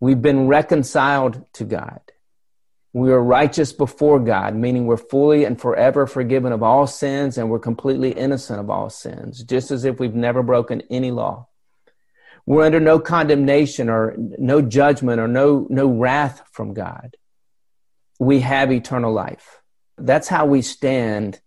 [0.00, 2.00] We've been reconciled to God.
[2.92, 7.48] We are righteous before God, meaning we're fully and forever forgiven of all sins and
[7.48, 11.46] we're completely innocent of all sins, just as if we've never broken any law.
[12.46, 17.16] We're under no condemnation or no judgment or no, no wrath from God.
[18.18, 19.60] We have eternal life.
[19.96, 21.40] That's how we stand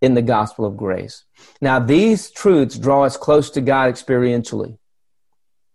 [0.00, 1.24] in the gospel of grace.
[1.60, 4.78] Now, these truths draw us close to God experientially.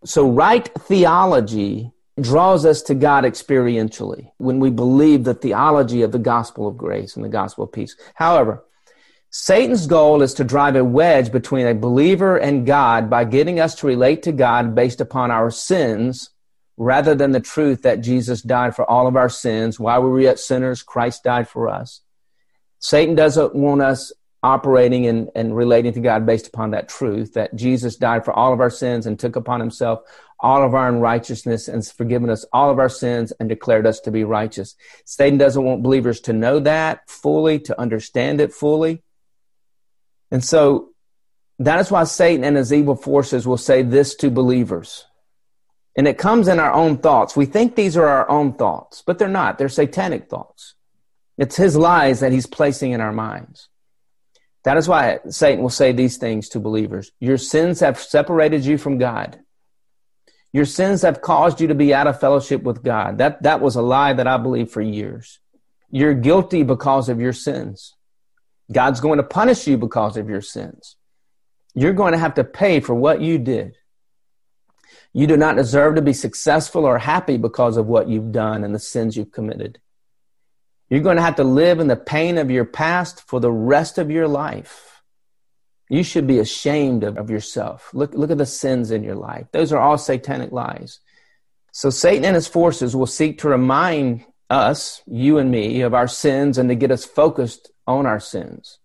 [0.06, 6.20] So, right theology draws us to God experientially when we believe the theology of the
[6.20, 7.96] gospel of grace and the gospel of peace.
[8.14, 8.64] However,
[9.32, 13.74] Satan's goal is to drive a wedge between a believer and God by getting us
[13.76, 16.30] to relate to God based upon our sins
[16.78, 19.80] rather than the truth that Jesus died for all of our sins.
[19.80, 22.02] While we were yet sinners, Christ died for us.
[22.78, 24.12] Satan doesn't want us
[24.44, 28.54] operating and, and relating to God based upon that truth that Jesus died for all
[28.54, 30.02] of our sins and took upon himself
[30.44, 34.12] all of our unrighteousness and forgiven us all of our sins and declared us to
[34.12, 34.76] be righteous.
[35.06, 39.02] Satan doesn't want believers to know that fully, to understand it fully.
[40.30, 40.90] And so
[41.60, 45.06] that is why Satan and his evil forces will say this to believers.
[45.96, 47.36] And it comes in our own thoughts.
[47.36, 49.58] We think these are our own thoughts, but they're not.
[49.58, 50.76] They're satanic thoughts.
[51.38, 53.70] It's his lies that he's placing in our minds.
[54.64, 57.12] That is why Satan will say these things to believers.
[57.20, 59.40] Your sins have separated you from God.
[60.54, 63.18] Your sins have caused you to be out of fellowship with God.
[63.18, 65.40] That, that was a lie that I believed for years.
[65.90, 67.96] You're guilty because of your sins.
[68.72, 70.96] God's going to punish you because of your sins.
[71.74, 73.78] You're going to have to pay for what you did.
[75.12, 78.74] You do not deserve to be successful or happy because of what you've done and
[78.74, 79.80] the sins you've committed.
[80.90, 83.98] You're going to have to live in the pain of your past for the rest
[83.98, 84.93] of your life.
[85.94, 87.92] You should be ashamed of, of yourself.
[87.94, 89.46] Look, look at the sins in your life.
[89.52, 91.00] Those are all satanic lies.
[91.72, 96.08] So Satan and his forces will seek to remind us, you and me, of our
[96.08, 98.80] sins and to get us focused on our sins.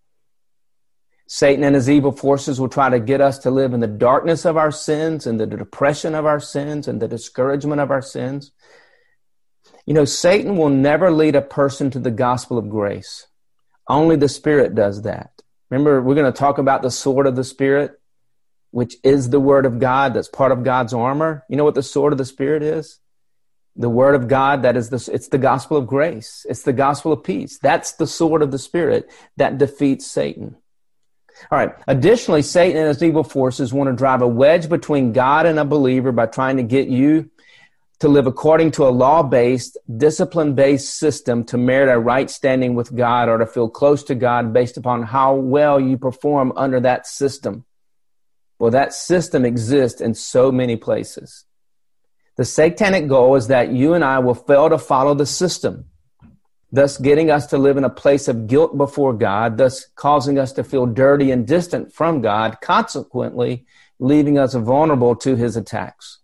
[1.26, 4.44] Satan and his evil forces will try to get us to live in the darkness
[4.44, 8.52] of our sins and the depression of our sins and the discouragement of our sins.
[9.86, 13.28] You know, Satan will never lead a person to the gospel of grace.
[13.88, 15.38] Only the Spirit does that.
[15.70, 18.00] Remember, we're going to talk about the sword of the Spirit,
[18.70, 21.44] which is the Word of God, that's part of God's armor.
[21.48, 22.98] You know what the sword of the Spirit is?
[23.76, 26.46] The Word of God, that is the, it's the gospel of grace.
[26.48, 27.58] It's the gospel of peace.
[27.58, 30.56] That's the sword of the Spirit that defeats Satan.
[31.50, 31.72] All right.
[31.86, 35.64] Additionally, Satan and his evil forces want to drive a wedge between God and a
[35.64, 37.30] believer by trying to get you
[38.00, 42.74] to live according to a law based, discipline based system to merit a right standing
[42.74, 46.78] with God or to feel close to God based upon how well you perform under
[46.80, 47.64] that system.
[48.58, 51.44] Well, that system exists in so many places.
[52.36, 55.86] The satanic goal is that you and I will fail to follow the system,
[56.70, 60.52] thus getting us to live in a place of guilt before God, thus causing us
[60.52, 63.66] to feel dirty and distant from God, consequently
[63.98, 66.18] leaving us vulnerable to his attacks.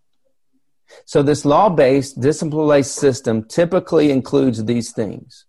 [1.05, 5.45] So this law-based, discipline-based system typically includes these things.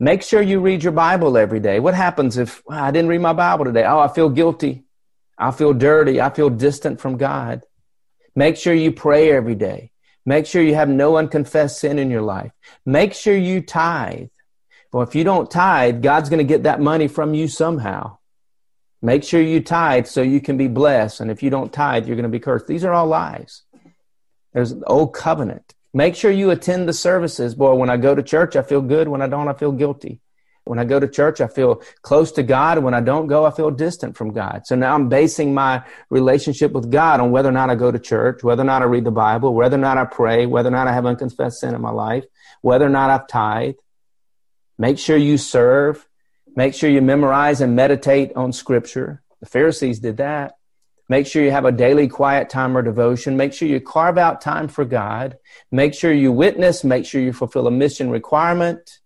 [0.00, 1.80] Make sure you read your Bible every day.
[1.80, 3.84] What happens if well, I didn't read my Bible today?
[3.84, 4.84] Oh, I feel guilty.
[5.36, 6.20] I feel dirty.
[6.20, 7.62] I feel distant from God.
[8.36, 9.90] Make sure you pray every day.
[10.24, 12.52] Make sure you have no unconfessed sin in your life.
[12.84, 14.28] Make sure you tithe.
[14.92, 18.18] Well, if you don't tithe, God's going to get that money from you somehow.
[19.02, 21.20] Make sure you tithe so you can be blessed.
[21.20, 22.66] And if you don't tithe, you're going to be cursed.
[22.66, 23.62] These are all lies.
[24.58, 25.76] There's the old covenant.
[25.94, 27.54] Make sure you attend the services.
[27.54, 29.06] Boy, when I go to church, I feel good.
[29.06, 30.20] When I don't, I feel guilty.
[30.64, 32.82] When I go to church, I feel close to God.
[32.82, 34.62] When I don't go, I feel distant from God.
[34.66, 38.00] So now I'm basing my relationship with God on whether or not I go to
[38.00, 40.72] church, whether or not I read the Bible, whether or not I pray, whether or
[40.72, 42.24] not I have unconfessed sin in my life,
[42.60, 43.76] whether or not I've tithe.
[44.76, 46.04] Make sure you serve.
[46.56, 49.22] Make sure you memorize and meditate on scripture.
[49.38, 50.57] The Pharisees did that.
[51.08, 53.36] Make sure you have a daily quiet time or devotion.
[53.36, 55.38] Make sure you carve out time for God.
[55.72, 56.84] Make sure you witness.
[56.84, 58.98] Make sure you fulfill a mission requirement.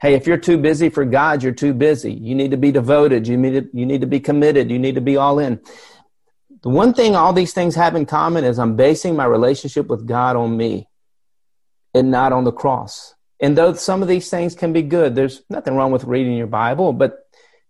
[0.00, 2.12] Hey, if you're too busy for God, you're too busy.
[2.12, 3.26] You need to be devoted.
[3.26, 4.70] You need to, you need to be committed.
[4.70, 5.60] You need to be all in.
[6.62, 10.06] The one thing all these things have in common is I'm basing my relationship with
[10.06, 10.88] God on me
[11.92, 13.14] and not on the cross.
[13.40, 16.46] And though some of these things can be good, there's nothing wrong with reading your
[16.46, 17.18] Bible, but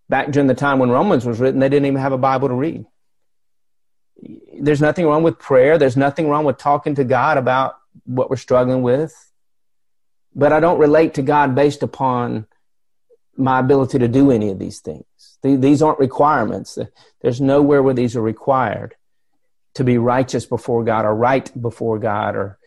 [0.09, 2.55] back during the time when Romans was written, they didn't even have a Bible to
[2.55, 2.85] read
[4.61, 5.79] there's nothing wrong with prayer.
[5.79, 9.15] There's nothing wrong with talking to God about what we're struggling with.
[10.35, 12.47] But I don't relate to God based upon
[13.37, 15.05] my ability to do any of these things.
[15.43, 16.79] These aren't requirements.
[17.23, 18.95] There's nowhere where these are required
[19.75, 22.59] to be righteous before God or right before God or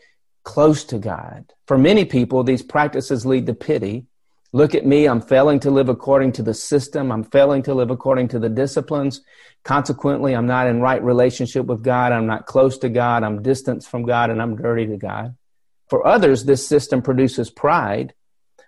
[0.44, 1.52] close to God.
[1.68, 4.08] For many people, these practices lead to pity
[4.52, 5.06] Look at me.
[5.06, 7.12] I'm failing to live according to the system.
[7.12, 9.22] I'm failing to live according to the disciplines.
[9.64, 12.12] Consequently, I'm not in right relationship with God.
[12.12, 13.24] I'm not close to God.
[13.24, 15.36] I'm distant from God and I'm dirty to God.
[15.88, 18.14] For others, this system produces pride.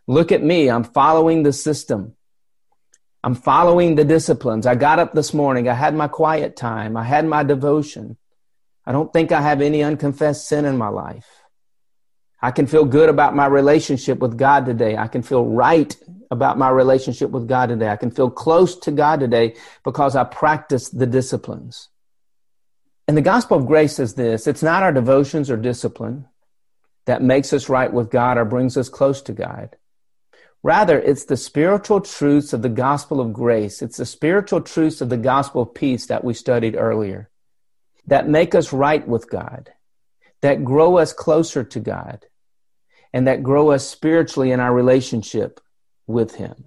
[0.07, 0.69] Look at me.
[0.69, 2.15] I'm following the system.
[3.23, 4.65] I'm following the disciplines.
[4.65, 5.67] I got up this morning.
[5.67, 6.97] I had my quiet time.
[6.97, 8.17] I had my devotion.
[8.85, 11.27] I don't think I have any unconfessed sin in my life.
[12.41, 14.97] I can feel good about my relationship with God today.
[14.97, 15.95] I can feel right
[16.31, 17.89] about my relationship with God today.
[17.89, 21.89] I can feel close to God today because I practice the disciplines.
[23.07, 26.27] And the gospel of grace is this it's not our devotions or discipline
[27.05, 29.75] that makes us right with God or brings us close to God.
[30.63, 33.81] Rather, it's the spiritual truths of the gospel of grace.
[33.81, 37.29] It's the spiritual truths of the gospel of peace that we studied earlier
[38.07, 39.71] that make us right with God,
[40.41, 42.25] that grow us closer to God,
[43.13, 45.59] and that grow us spiritually in our relationship
[46.07, 46.65] with Him.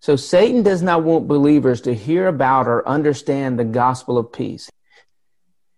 [0.00, 4.68] So Satan does not want believers to hear about or understand the gospel of peace.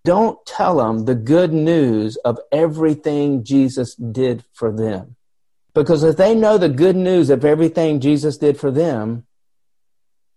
[0.05, 5.17] Don't tell them the good news of everything Jesus did for them.
[5.75, 9.27] Because if they know the good news of everything Jesus did for them,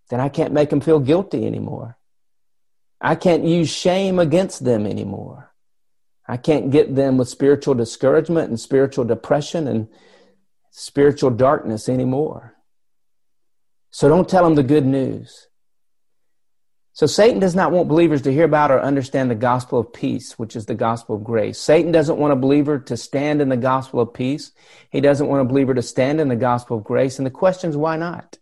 [0.10, 1.98] then I can't make them feel guilty anymore.
[3.00, 5.47] I can't use shame against them anymore.
[6.28, 9.88] I can't get them with spiritual discouragement and spiritual depression and
[10.72, 12.56] spiritual darkness anymore.
[13.92, 15.48] So don't tell them the good news.
[16.92, 20.40] So Satan does not want believers to hear about or understand the gospel of peace,
[20.40, 21.60] which is the gospel of grace.
[21.60, 24.52] Satan doesn't want a believer to stand in the gospel of peace.
[24.90, 27.20] He doesn't want a believer to stand in the gospel of grace.
[27.20, 28.40] And the question is, why not?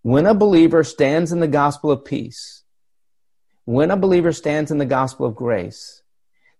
[0.00, 2.62] When a believer stands in the gospel of peace,
[3.66, 5.99] when a believer stands in the gospel of grace,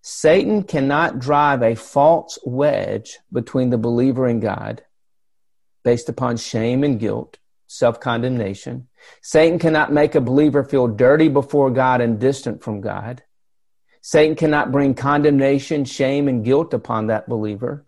[0.03, 4.83] Satan cannot drive a false wedge between the believer and God
[5.85, 8.89] based upon shame and guilt, self condemnation.
[9.23, 13.23] Satan cannot make a believer feel dirty before God and distant from God.
[14.03, 17.85] Satan cannot bring condemnation, shame, and guilt upon that believer.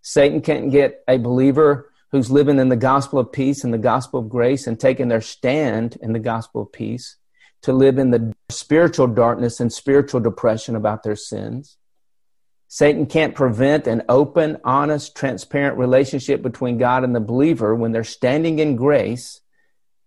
[0.00, 4.20] Satan can't get a believer who's living in the gospel of peace and the gospel
[4.20, 7.16] of grace and taking their stand in the gospel of peace
[7.62, 11.78] to live in the spiritual darkness and spiritual depression about their sins.
[12.68, 18.02] Satan can't prevent an open, honest, transparent relationship between God and the believer when they're
[18.02, 19.42] standing in grace,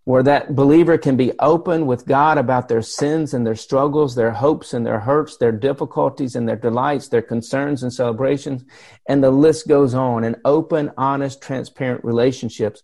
[0.03, 4.31] where that believer can be open with God about their sins and their struggles, their
[4.31, 8.65] hopes and their hurts, their difficulties and their delights, their concerns and celebrations.
[9.07, 10.23] And the list goes on.
[10.23, 12.81] And open, honest, transparent relationships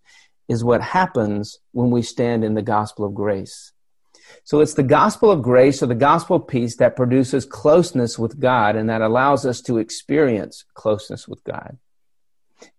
[0.48, 3.72] is what happens when we stand in the gospel of grace.
[4.44, 8.40] So it's the gospel of grace or the gospel of peace that produces closeness with
[8.40, 11.78] God and that allows us to experience closeness with God.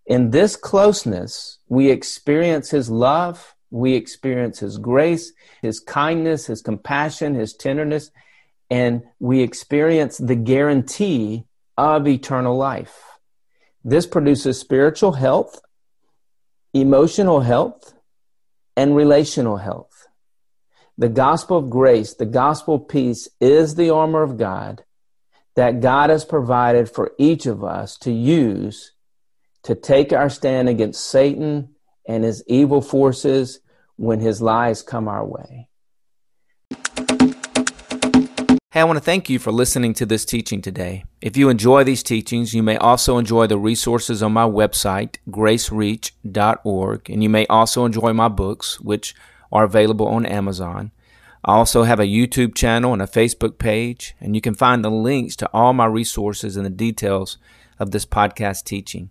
[0.06, 7.34] In this closeness, we experience His love, we experience His grace, His kindness, His compassion,
[7.34, 8.10] His tenderness,
[8.70, 11.44] and we experience the guarantee
[11.76, 13.02] of eternal life.
[13.84, 15.60] This produces spiritual health,
[16.72, 17.94] emotional health,
[18.76, 19.91] and relational health.
[20.98, 24.85] The gospel of grace, the gospel of peace is the armor of God
[25.55, 28.93] that God has provided for each of us to use
[29.62, 31.74] to take our stand against Satan
[32.06, 33.60] and his evil forces
[33.97, 35.69] when his lies come our way.
[38.70, 41.05] Hey, I want to thank you for listening to this teaching today.
[41.20, 47.10] If you enjoy these teachings, you may also enjoy the resources on my website, gracereach.org,
[47.10, 49.14] and you may also enjoy my books, which
[49.52, 50.90] are available on Amazon.
[51.44, 54.90] I also have a YouTube channel and a Facebook page, and you can find the
[54.90, 57.36] links to all my resources and the details
[57.78, 59.10] of this podcast teaching.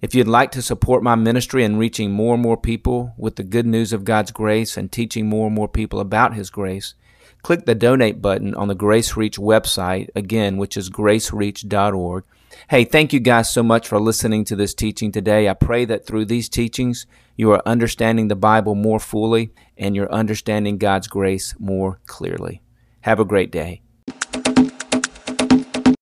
[0.00, 3.42] If you'd like to support my ministry in reaching more and more people with the
[3.42, 6.94] good news of God's grace and teaching more and more people about His grace,
[7.42, 12.24] click the donate button on the Grace Reach website, again, which is gracereach.org.
[12.66, 15.48] Hey, thank you guys so much for listening to this teaching today.
[15.48, 17.06] I pray that through these teachings,
[17.36, 22.60] you are understanding the Bible more fully and you're understanding God's grace more clearly.
[23.02, 23.80] Have a great day.